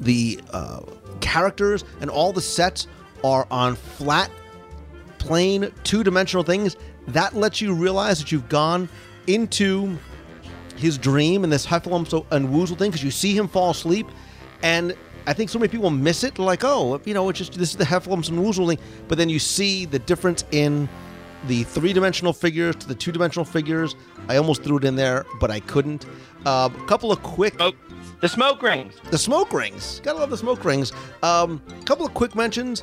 [0.00, 0.80] the uh,
[1.20, 2.86] characters and all the sets
[3.24, 4.30] are on flat
[5.18, 6.76] plain two-dimensional things
[7.08, 8.88] that lets you realize that you've gone
[9.26, 9.96] into
[10.76, 14.06] his dream and this Heffalumps and Woozle thing because you see him fall asleep,
[14.62, 16.38] and I think so many people miss it.
[16.38, 18.78] Like, oh, you know, it's just this is the Heffalumps and Woozle thing,
[19.08, 20.88] but then you see the difference in
[21.46, 23.94] the three-dimensional figures to the two-dimensional figures.
[24.28, 26.06] I almost threw it in there, but I couldn't.
[26.46, 27.72] Uh, a couple of quick Oh,
[28.20, 28.94] the smoke rings.
[29.10, 30.00] the smoke rings.
[30.04, 30.92] Gotta love the smoke rings.
[31.22, 32.82] Um, a couple of quick mentions.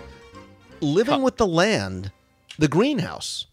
[0.82, 2.12] Living with the land,
[2.58, 3.48] the greenhouse.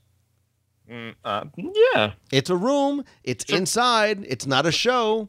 [1.25, 3.05] Uh, yeah, It's a room.
[3.25, 4.25] It's inside.
[4.29, 5.29] It's not a show,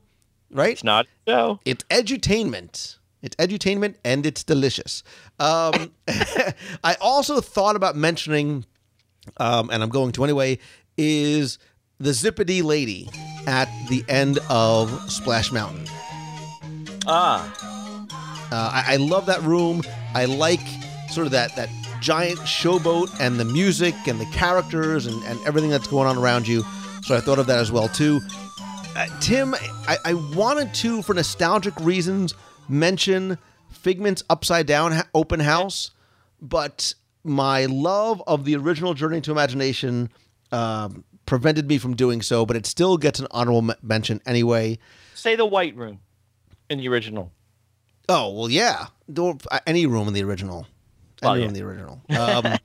[0.51, 0.73] right?
[0.73, 1.59] it's not a show.
[1.65, 2.97] It's edutainment.
[3.23, 5.01] It's edutainment and it's delicious.
[5.39, 5.91] Um,
[6.83, 8.65] I also thought about mentioning,
[9.37, 10.59] um, and I'm going to anyway,
[10.97, 11.59] is
[11.99, 13.09] the Zip-A-Dee Lady
[13.47, 15.85] at the end of Splash Mountain.
[17.05, 17.53] Ah,
[18.51, 19.81] Uh, I, I love that room.
[20.15, 20.61] I like
[21.11, 21.69] sort of that that
[22.01, 26.47] giant showboat and the music and the characters and, and everything that's going on around
[26.47, 26.63] you.
[27.03, 28.21] So I thought of that as well too.
[28.95, 29.53] Uh, Tim,
[29.87, 32.33] I, I wanted to, for nostalgic reasons,
[32.69, 33.37] mention
[33.71, 35.91] Figment's Upside Down ha- Open House,
[36.41, 36.93] but
[37.27, 40.09] my love of the original Journey to Imagination
[40.51, 42.45] um, prevented me from doing so.
[42.45, 44.79] But it still gets an honorable m- mention anyway.
[45.13, 45.99] say the white room
[46.69, 47.31] in the original.
[48.09, 48.87] Oh well, yeah.
[49.15, 49.33] Uh,
[49.65, 50.67] Any room in the original.
[51.21, 52.01] Any Well, room in the original.
[52.09, 52.57] Um,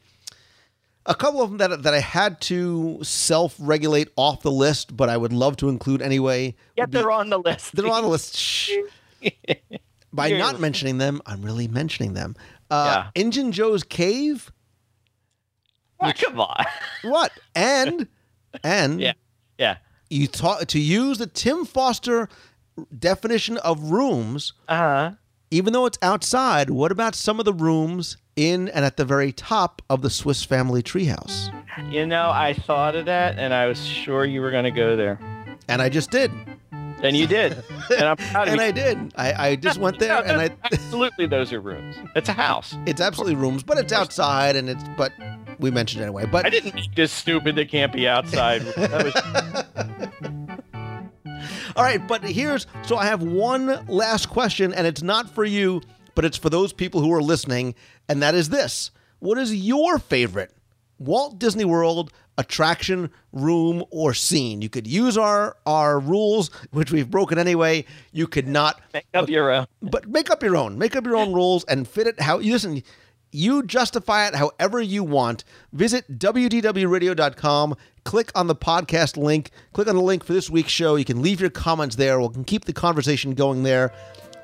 [1.07, 5.17] a couple of them that that I had to self-regulate off the list, but I
[5.17, 6.55] would love to include anyway.
[6.77, 7.75] Yeah, be- they're on the list.
[7.75, 8.39] they're on the list.
[10.13, 12.37] By You're- not mentioning them, I'm really mentioning them.
[12.71, 13.23] Uh, Yeah.
[13.23, 14.51] Injun Joe's Cave.
[16.01, 16.65] Ah, come on.
[17.03, 17.33] What?
[17.55, 18.09] And
[18.65, 19.13] and Yeah.
[19.59, 19.77] Yeah.
[20.11, 22.29] you talk to use the Tim Foster
[22.99, 24.53] definition of rooms.
[24.69, 25.11] Uh huh.
[25.51, 29.31] even though it's outside, what about some of the rooms in and at the very
[29.33, 31.51] top of the Swiss family treehouse?
[31.91, 34.97] You know, I thought of that, and I was sure you were going to go
[34.97, 35.19] there,
[35.69, 36.31] And I just did.
[37.03, 37.63] And you did.
[37.91, 38.67] And I'm proud of And you.
[38.67, 39.13] I did.
[39.17, 41.97] I, I just went there and I absolutely, those are rooms.
[42.15, 42.77] It's a house.
[42.87, 45.13] it's absolutely rooms, but it's outside and it's but
[45.59, 46.27] we mentioned it anyway.
[46.27, 48.63] But I didn't make this stupid that can't be outside.
[51.75, 55.81] All right, but here's so I have one last question, and it's not for you,
[56.15, 57.75] but it's for those people who are listening,
[58.09, 58.91] and that is this.
[59.21, 60.53] What is your favorite
[61.05, 64.63] Walt Disney World attraction, room, or scene?
[64.63, 67.85] You could use our our rules, which we've broken anyway.
[68.13, 69.67] You could not make up your own.
[69.83, 70.79] but make up your own.
[70.79, 72.83] Make up your own rules and fit it how you listen.
[73.35, 75.45] You justify it however you want.
[75.73, 77.77] Visit wdwradio.com.
[78.05, 79.51] Click on the podcast link.
[79.73, 80.97] Click on the link for this week's show.
[80.97, 82.21] You can leave your comments there.
[82.21, 83.93] We can keep the conversation going there.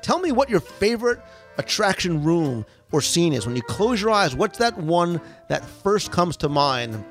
[0.01, 1.19] Tell me what your favorite
[1.57, 3.45] attraction room or scene is.
[3.45, 7.03] When you close your eyes, what's that one that first comes to mind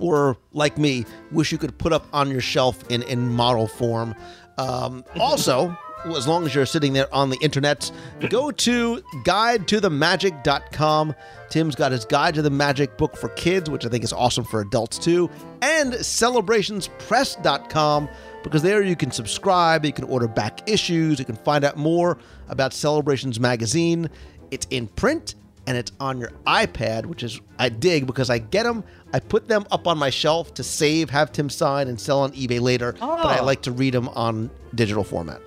[0.00, 4.14] or like me, wish you could put up on your shelf in, in model form.
[4.58, 7.90] Um, also, as long as you're sitting there on the internet,
[8.28, 11.14] go to guidetothemagic.com.
[11.48, 14.44] Tim's got his Guide to the Magic book for kids, which I think is awesome
[14.44, 15.30] for adults too,
[15.62, 18.08] and celebrationspress.com
[18.42, 22.18] because there you can subscribe, you can order back issues, you can find out more
[22.48, 24.10] about Celebrations magazine.
[24.50, 25.34] It's in print
[25.66, 29.48] and it's on your iPad, which is I dig because I get them, I put
[29.48, 32.92] them up on my shelf to save, have Tim sign, and sell on eBay later.
[33.00, 33.44] But I Oh.
[33.44, 35.40] like to read them on digital format.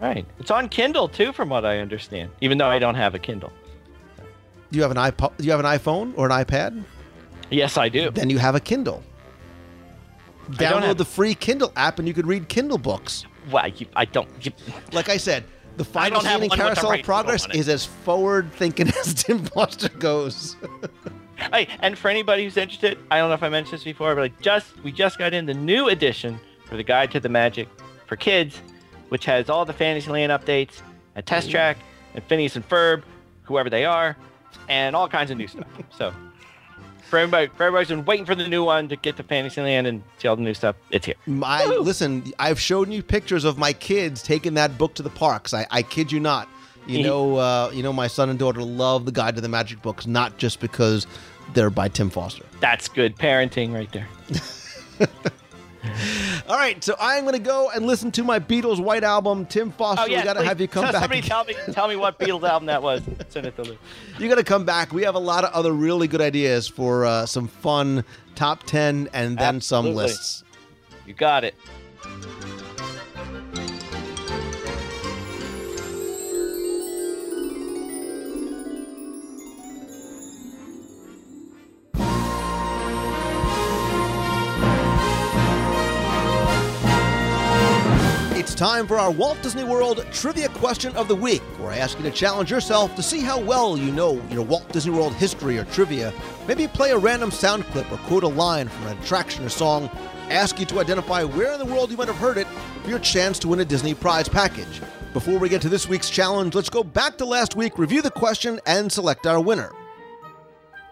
[0.00, 0.24] Right.
[0.38, 2.30] It's on Kindle too, from what I understand.
[2.40, 3.52] Even though I don't have a Kindle.
[4.70, 5.36] Do you have an iPod?
[5.38, 6.84] Do you have an iPhone or an iPad?
[7.50, 8.10] Yes, I do.
[8.10, 9.02] Then you have a Kindle.
[10.50, 13.24] Download have- the free Kindle app, and you could read Kindle books.
[13.50, 13.72] Why?
[13.76, 14.28] You, I don't.
[14.44, 14.52] You,
[14.92, 15.44] Like I said,
[15.76, 17.60] the final scene in one with the Carousel right of Progress logo on it.
[17.60, 20.56] is as forward-thinking as Tim Foster goes.
[21.52, 24.24] Hey, and for anybody who's interested, I don't know if I mentioned this before, but
[24.24, 27.68] I just we just got in the new edition for the Guide to the Magic
[28.06, 28.58] for kids,
[29.10, 30.80] which has all the Fantasyland updates,
[31.14, 31.76] and Test Track,
[32.14, 33.02] and Phineas and Ferb,
[33.42, 34.16] whoever they are,
[34.70, 35.66] and all kinds of new stuff.
[35.96, 36.12] So
[37.08, 40.02] for everybody, for everybody's been waiting for the new one to get to Fantasyland and
[40.18, 41.14] see all the new stuff, it's here.
[41.26, 45.54] My listen, I've shown you pictures of my kids taking that book to the parks.
[45.54, 46.48] I, I kid you not.
[46.86, 49.82] You know, uh, you know, my son and daughter love the Guide to the Magic
[49.82, 51.06] books, not just because
[51.54, 52.44] they're by Tim Foster.
[52.60, 54.08] That's good parenting right there.
[56.48, 59.46] All right, so I'm going to go and listen to my Beatles White Album.
[59.46, 60.94] Tim Foster, Oh yeah, we got to have you come back.
[60.94, 63.02] Somebody tell me, tell me what Beatles album that was.
[63.28, 63.78] Send it to Lou.
[64.18, 64.92] You got to come back.
[64.92, 69.08] We have a lot of other really good ideas for uh, some fun top 10
[69.12, 70.44] and then some lists.
[71.06, 71.54] You got it.
[88.56, 92.04] Time for our Walt Disney World Trivia Question of the Week, where I ask you
[92.04, 95.66] to challenge yourself to see how well you know your Walt Disney World history or
[95.66, 96.10] trivia.
[96.48, 99.90] Maybe play a random sound clip or quote a line from an attraction or song.
[100.30, 102.46] Ask you to identify where in the world you might have heard it
[102.82, 104.80] for your chance to win a Disney prize package.
[105.12, 108.10] Before we get to this week's challenge, let's go back to last week, review the
[108.10, 109.70] question, and select our winner.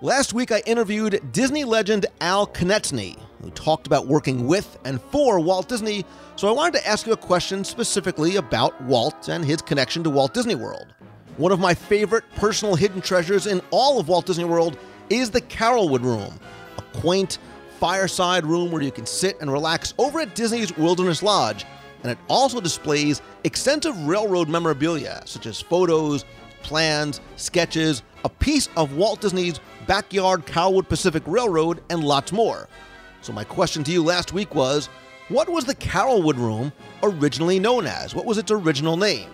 [0.02, 5.38] Last week, I interviewed Disney legend Al Konetzni, who talked about working with and for
[5.38, 6.04] Walt Disney.
[6.36, 10.10] So I wanted to ask you a question specifically about Walt and his connection to
[10.10, 10.86] Walt Disney World.
[11.36, 14.78] One of my favorite personal hidden treasures in all of Walt Disney World
[15.10, 16.40] is the Carolwood Room,
[16.78, 17.38] a quaint
[17.78, 21.66] fireside room where you can sit and relax over at Disney's Wilderness Lodge.
[22.02, 26.24] And it also displays extensive railroad memorabilia, such as photos,
[26.62, 32.68] plans, sketches, a piece of Walt Disney's backyard Carolwood Pacific Railroad, and lots more.
[33.24, 34.90] So, my question to you last week was
[35.30, 36.70] what was the Carolwood Room
[37.02, 38.14] originally known as?
[38.14, 39.30] What was its original name?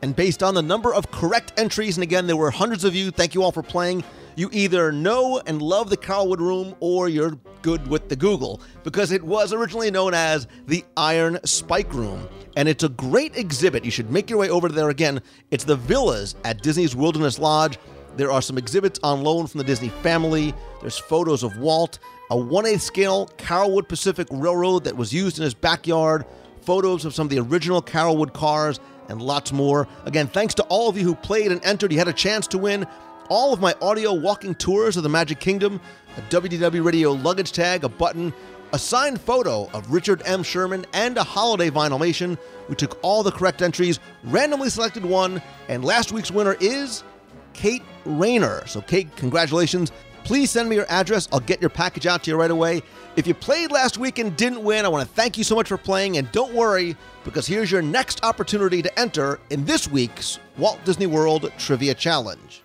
[0.00, 3.10] And based on the number of correct entries, and again, there were hundreds of you,
[3.10, 4.04] thank you all for playing.
[4.36, 9.10] You either know and love the Carolwood Room or you're good with the Google because
[9.10, 12.28] it was originally known as the Iron Spike Room.
[12.56, 13.84] And it's a great exhibit.
[13.84, 15.20] You should make your way over there again.
[15.50, 17.76] It's the villas at Disney's Wilderness Lodge.
[18.16, 20.54] There are some exhibits on loan from the Disney family.
[20.80, 21.98] There's photos of Walt,
[22.32, 26.24] a 1 8 scale Carolwood Pacific Railroad that was used in his backyard,
[26.62, 28.80] photos of some of the original Carolwood cars,
[29.10, 29.86] and lots more.
[30.06, 31.92] Again, thanks to all of you who played and entered.
[31.92, 32.86] You had a chance to win
[33.28, 35.78] all of my audio walking tours of the Magic Kingdom,
[36.16, 38.32] a WDW radio luggage tag, a button,
[38.72, 40.42] a signed photo of Richard M.
[40.42, 42.38] Sherman, and a holiday vinylmation.
[42.70, 47.04] We took all the correct entries, randomly selected one, and last week's winner is
[47.52, 48.66] Kate Rayner.
[48.66, 49.92] So, Kate, congratulations.
[50.24, 51.28] Please send me your address.
[51.32, 52.82] I'll get your package out to you right away.
[53.16, 55.68] If you played last week and didn't win, I want to thank you so much
[55.68, 56.16] for playing.
[56.16, 61.06] And don't worry, because here's your next opportunity to enter in this week's Walt Disney
[61.06, 62.62] World Trivia Challenge.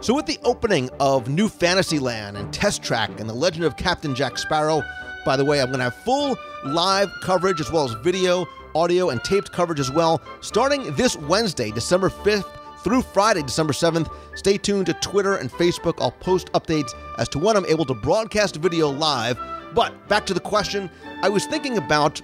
[0.00, 4.14] So, with the opening of New Fantasyland and Test Track and The Legend of Captain
[4.14, 4.82] Jack Sparrow,
[5.24, 6.36] by the way, I'm going to have full
[6.66, 11.70] live coverage as well as video, audio, and taped coverage as well, starting this Wednesday,
[11.70, 12.44] December 5th
[12.84, 14.12] through Friday, December 7th.
[14.36, 15.94] Stay tuned to Twitter and Facebook.
[15.98, 19.38] I'll post updates as to when I'm able to broadcast video live.
[19.74, 20.90] But back to the question,
[21.22, 22.20] I was thinking about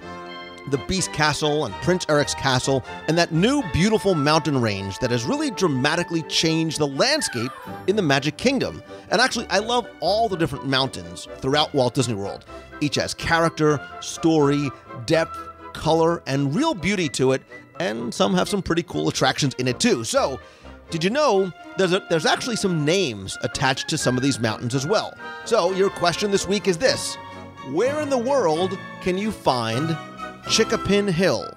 [0.69, 5.25] the Beast Castle and Prince Eric's Castle, and that new beautiful mountain range that has
[5.25, 7.51] really dramatically changed the landscape
[7.87, 8.83] in the Magic Kingdom.
[9.09, 12.45] And actually, I love all the different mountains throughout Walt Disney World.
[12.79, 14.69] Each has character, story,
[15.07, 15.35] depth,
[15.73, 17.41] color, and real beauty to it,
[17.81, 20.03] and some have some pretty cool attractions in it too.
[20.03, 20.39] So,
[20.89, 24.75] Did you know there's, a, there's actually some names attached to some of these mountains
[24.75, 25.13] as well?
[25.45, 27.15] So, your question this week is this
[27.71, 29.97] Where in the world can you find
[30.49, 31.53] Chick-A-Pin Hill?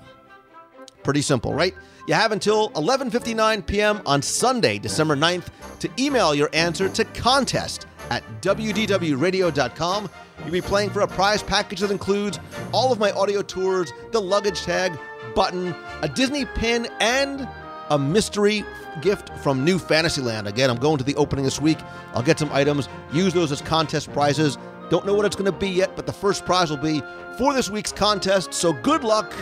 [1.03, 1.75] Pretty simple, right?
[2.07, 4.01] You have until 11:59 p.m.
[4.07, 5.49] on Sunday, December 9th
[5.81, 10.11] to email your answer to contest at wdwradio.com.
[10.41, 12.39] You'll be playing for a prize package that includes
[12.73, 14.99] all of my audio tours, the luggage tag,
[15.35, 17.49] button, a Disney pin, and
[17.91, 18.65] a mystery
[19.03, 20.49] gift from New Fantasyland.
[20.49, 21.79] Again, I'm going to the opening this week.
[22.15, 24.57] I'll get some items, use those as contest prizes.
[24.91, 27.03] Don't know what it's going to be yet, but the first prize will be
[27.39, 28.55] for this week's contest.
[28.55, 29.35] So good luck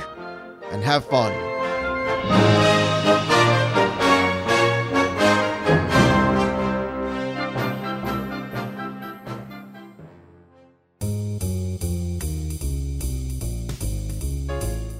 [0.70, 2.51] and have fun.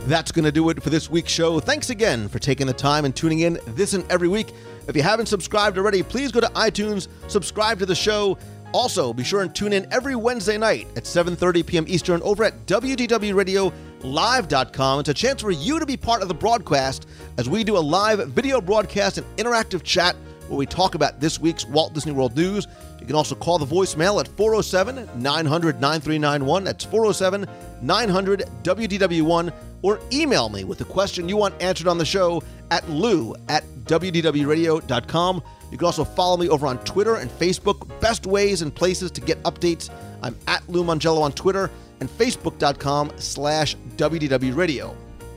[0.06, 1.60] That's going to do it for this week's show.
[1.60, 4.52] Thanks again for taking the time and tuning in this and every week.
[4.88, 8.36] If you haven't subscribed already, please go to iTunes, subscribe to the show.
[8.72, 11.84] Also, be sure and tune in every Wednesday night at 7:30 p.m.
[11.86, 15.00] Eastern over at wdwradiolive.com.
[15.00, 17.06] It's a chance for you to be part of the broadcast
[17.38, 20.16] as we do a live video broadcast and interactive chat
[20.48, 22.66] where we talk about this week's Walt Disney World news.
[23.02, 26.62] You can also call the voicemail at 407 900 9391.
[26.62, 27.48] That's 407
[27.82, 29.52] 900 WDW1.
[29.82, 33.64] Or email me with a question you want answered on the show at lou at
[33.86, 35.42] WDWRadio.com.
[35.72, 37.88] You can also follow me over on Twitter and Facebook.
[38.00, 39.90] Best ways and places to get updates.
[40.22, 44.94] I'm at Lou Mongello on Twitter and Facebook.com slash WDWRadio.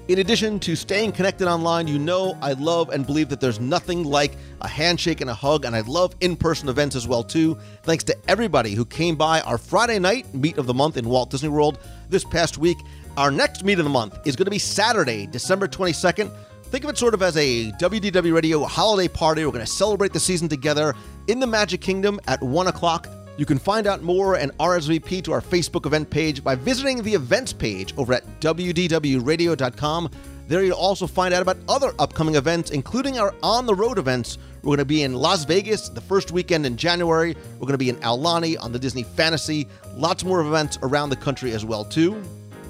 [0.07, 4.03] In addition to staying connected online, you know I love and believe that there's nothing
[4.03, 7.57] like a handshake and a hug, and I love in-person events as well too.
[7.81, 11.31] Thanks to everybody who came by our Friday night meet of the month in Walt
[11.31, 12.77] Disney World this past week.
[13.17, 16.31] Our next meet of the month is going to be Saturday, December 22nd.
[16.65, 19.43] Think of it sort of as a WDW Radio holiday party.
[19.43, 20.93] We're going to celebrate the season together
[21.27, 23.07] in the Magic Kingdom at 1 o'clock.
[23.37, 27.13] You can find out more and RSVP to our Facebook event page by visiting the
[27.13, 30.09] events page over at wdwradio.com.
[30.47, 34.37] There you'll also find out about other upcoming events, including our on the road events.
[34.61, 37.35] We're going to be in Las Vegas the first weekend in January.
[37.53, 39.67] We're going to be in Aulani on the Disney Fantasy.
[39.95, 42.13] Lots more events around the country as well too.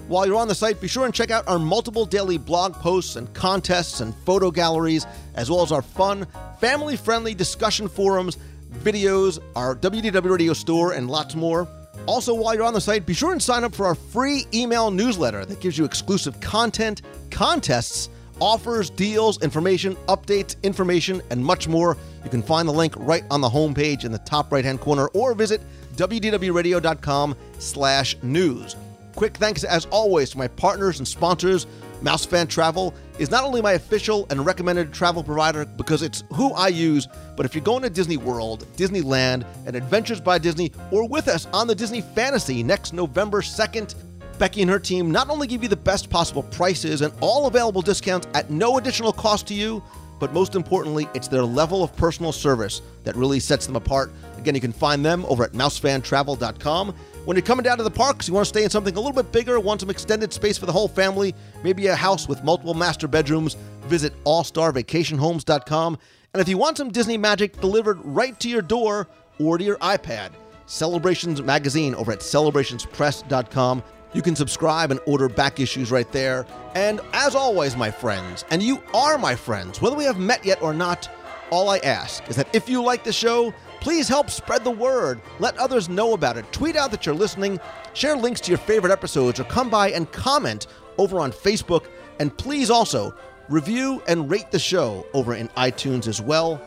[0.08, 3.16] While you're on the site, be sure and check out our multiple daily blog posts
[3.16, 6.28] and contests and photo galleries, as well as our fun,
[6.60, 8.38] family friendly discussion forums,
[8.84, 11.68] videos, our WDW Radio store, and lots more.
[12.06, 14.92] Also, while you're on the site, be sure and sign up for our free email
[14.92, 17.02] newsletter that gives you exclusive content,
[17.32, 18.10] contests,
[18.40, 21.98] offers, deals, information, updates, information, and much more.
[22.24, 25.34] You can find the link right on the homepage in the top right-hand corner or
[25.34, 25.62] visit
[25.96, 28.76] wdwradio.com slash news.
[29.16, 31.66] Quick thanks, as always, to my partners and sponsors.
[32.02, 36.68] Mousefan Travel is not only my official and recommended travel provider because it's who I
[36.68, 41.28] use, but if you're going to Disney World, Disneyland, and Adventures by Disney, or with
[41.28, 43.96] us on the Disney Fantasy next November 2nd,
[44.38, 47.82] Becky and her team not only give you the best possible prices and all available
[47.82, 49.82] discounts at no additional cost to you,
[50.20, 54.12] but most importantly, it's their level of personal service that really sets them apart.
[54.38, 56.96] Again, you can find them over at mousefantravel.com.
[57.26, 59.12] When you're coming down to the parks, you want to stay in something a little
[59.16, 62.76] bit bigger, want some extended space for the whole family, maybe a house with multiple
[62.76, 63.56] master bedrooms,
[63.86, 65.98] visit allstarvacationhomes.com.
[66.34, 69.08] And if you want some Disney magic delivered right to your door
[69.40, 70.34] or to your iPad,
[70.68, 73.84] Celebrations Magazine over at celebrationspress.com.
[74.14, 76.46] You can subscribe and order back issues right there.
[76.76, 80.62] And as always, my friends, and you are my friends, whether we have met yet
[80.62, 81.10] or not,
[81.50, 83.54] all I ask is that if you like the show,
[83.86, 85.22] please help spread the word.
[85.38, 86.52] Let others know about it.
[86.52, 87.60] Tweet out that you're listening,
[87.94, 90.66] share links to your favorite episodes, or come by and comment
[90.98, 91.86] over on Facebook.
[92.18, 93.14] And please also
[93.48, 96.60] review and rate the show over in iTunes as well.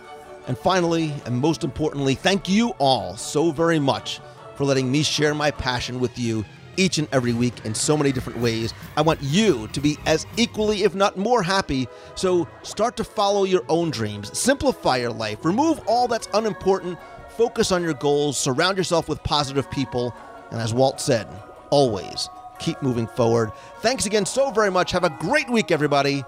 [0.47, 4.21] And finally, and most importantly, thank you all so very much
[4.55, 6.45] for letting me share my passion with you
[6.79, 8.73] each and every week in so many different ways.
[8.97, 11.89] I want you to be as equally, if not more, happy.
[12.15, 16.99] So start to follow your own dreams, simplify your life, remove all that's unimportant,
[17.37, 20.15] focus on your goals, surround yourself with positive people,
[20.51, 21.27] and as Walt said,
[21.71, 23.53] always keep moving forward.
[23.81, 24.91] Thanks again so very much.
[24.93, 26.25] Have a great week, everybody.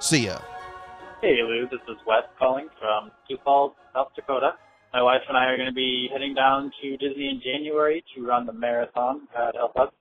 [0.00, 0.38] See ya.
[1.22, 4.52] Hey Lou, this is Wes calling from Sioux Falls, South Dakota.
[4.96, 8.26] My wife and I are going to be heading down to Disney in January to
[8.26, 9.28] run the marathon.
[9.36, 9.92] God help us.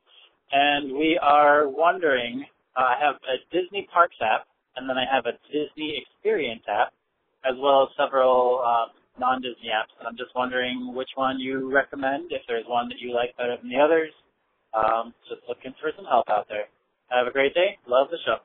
[0.54, 2.46] And we are wondering,
[2.80, 6.94] uh, I have a Disney Parks app, and then I have a Disney Experience app,
[7.44, 8.88] as well as several uh,
[9.20, 9.92] non-Disney apps.
[10.00, 13.58] And I'm just wondering which one you recommend, if there's one that you like better
[13.60, 14.14] than the others.
[14.72, 16.72] Um, just looking for some help out there.
[17.12, 17.76] Have a great day.
[17.86, 18.38] Love the show.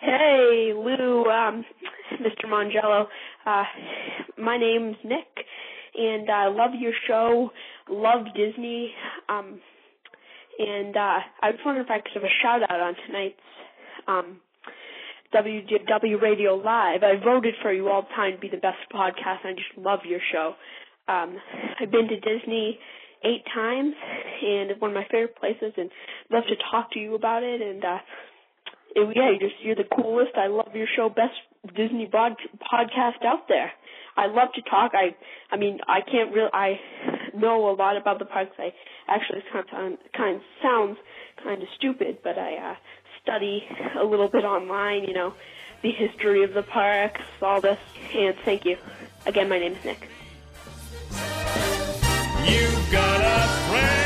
[0.00, 1.64] Hey, Lou, um,
[2.18, 2.48] Mr.
[2.48, 3.06] Mongello.
[3.44, 3.64] Uh,
[4.36, 5.46] my name's Nick,
[5.94, 7.50] and I love your show.
[7.88, 8.92] Love Disney.
[9.28, 9.60] Um,
[10.58, 13.36] and uh, I was wondering if I could have a shout out on tonight's
[14.06, 14.40] um,
[15.34, 17.02] WW Radio Live.
[17.02, 19.44] I voted for you all the time to be the best podcast.
[19.44, 20.54] and I just love your show.
[21.08, 21.36] Um,
[21.80, 22.78] I've been to Disney
[23.24, 23.94] eight times,
[24.42, 25.90] and it's one of my favorite places, and
[26.30, 27.60] love to talk to you about it.
[27.60, 27.98] And uh,
[28.94, 30.32] it, yeah, you're just you're the coolest.
[30.36, 31.34] I love your show, best
[31.76, 32.32] Disney broad
[32.72, 33.72] podcast out there.
[34.16, 34.92] I love to talk.
[34.94, 35.14] I
[35.50, 36.80] I mean I can't really I
[37.34, 38.52] know a lot about the parks.
[38.58, 38.72] I
[39.08, 40.98] actually kind of kind of sounds
[41.42, 42.74] kind of stupid, but I uh,
[43.22, 43.64] study
[43.98, 45.04] a little bit online.
[45.04, 45.34] You know,
[45.82, 47.78] the history of the parks, all this.
[48.14, 48.76] And thank you
[49.26, 49.48] again.
[49.48, 50.08] My name is Nick.
[52.44, 54.01] You got a friend.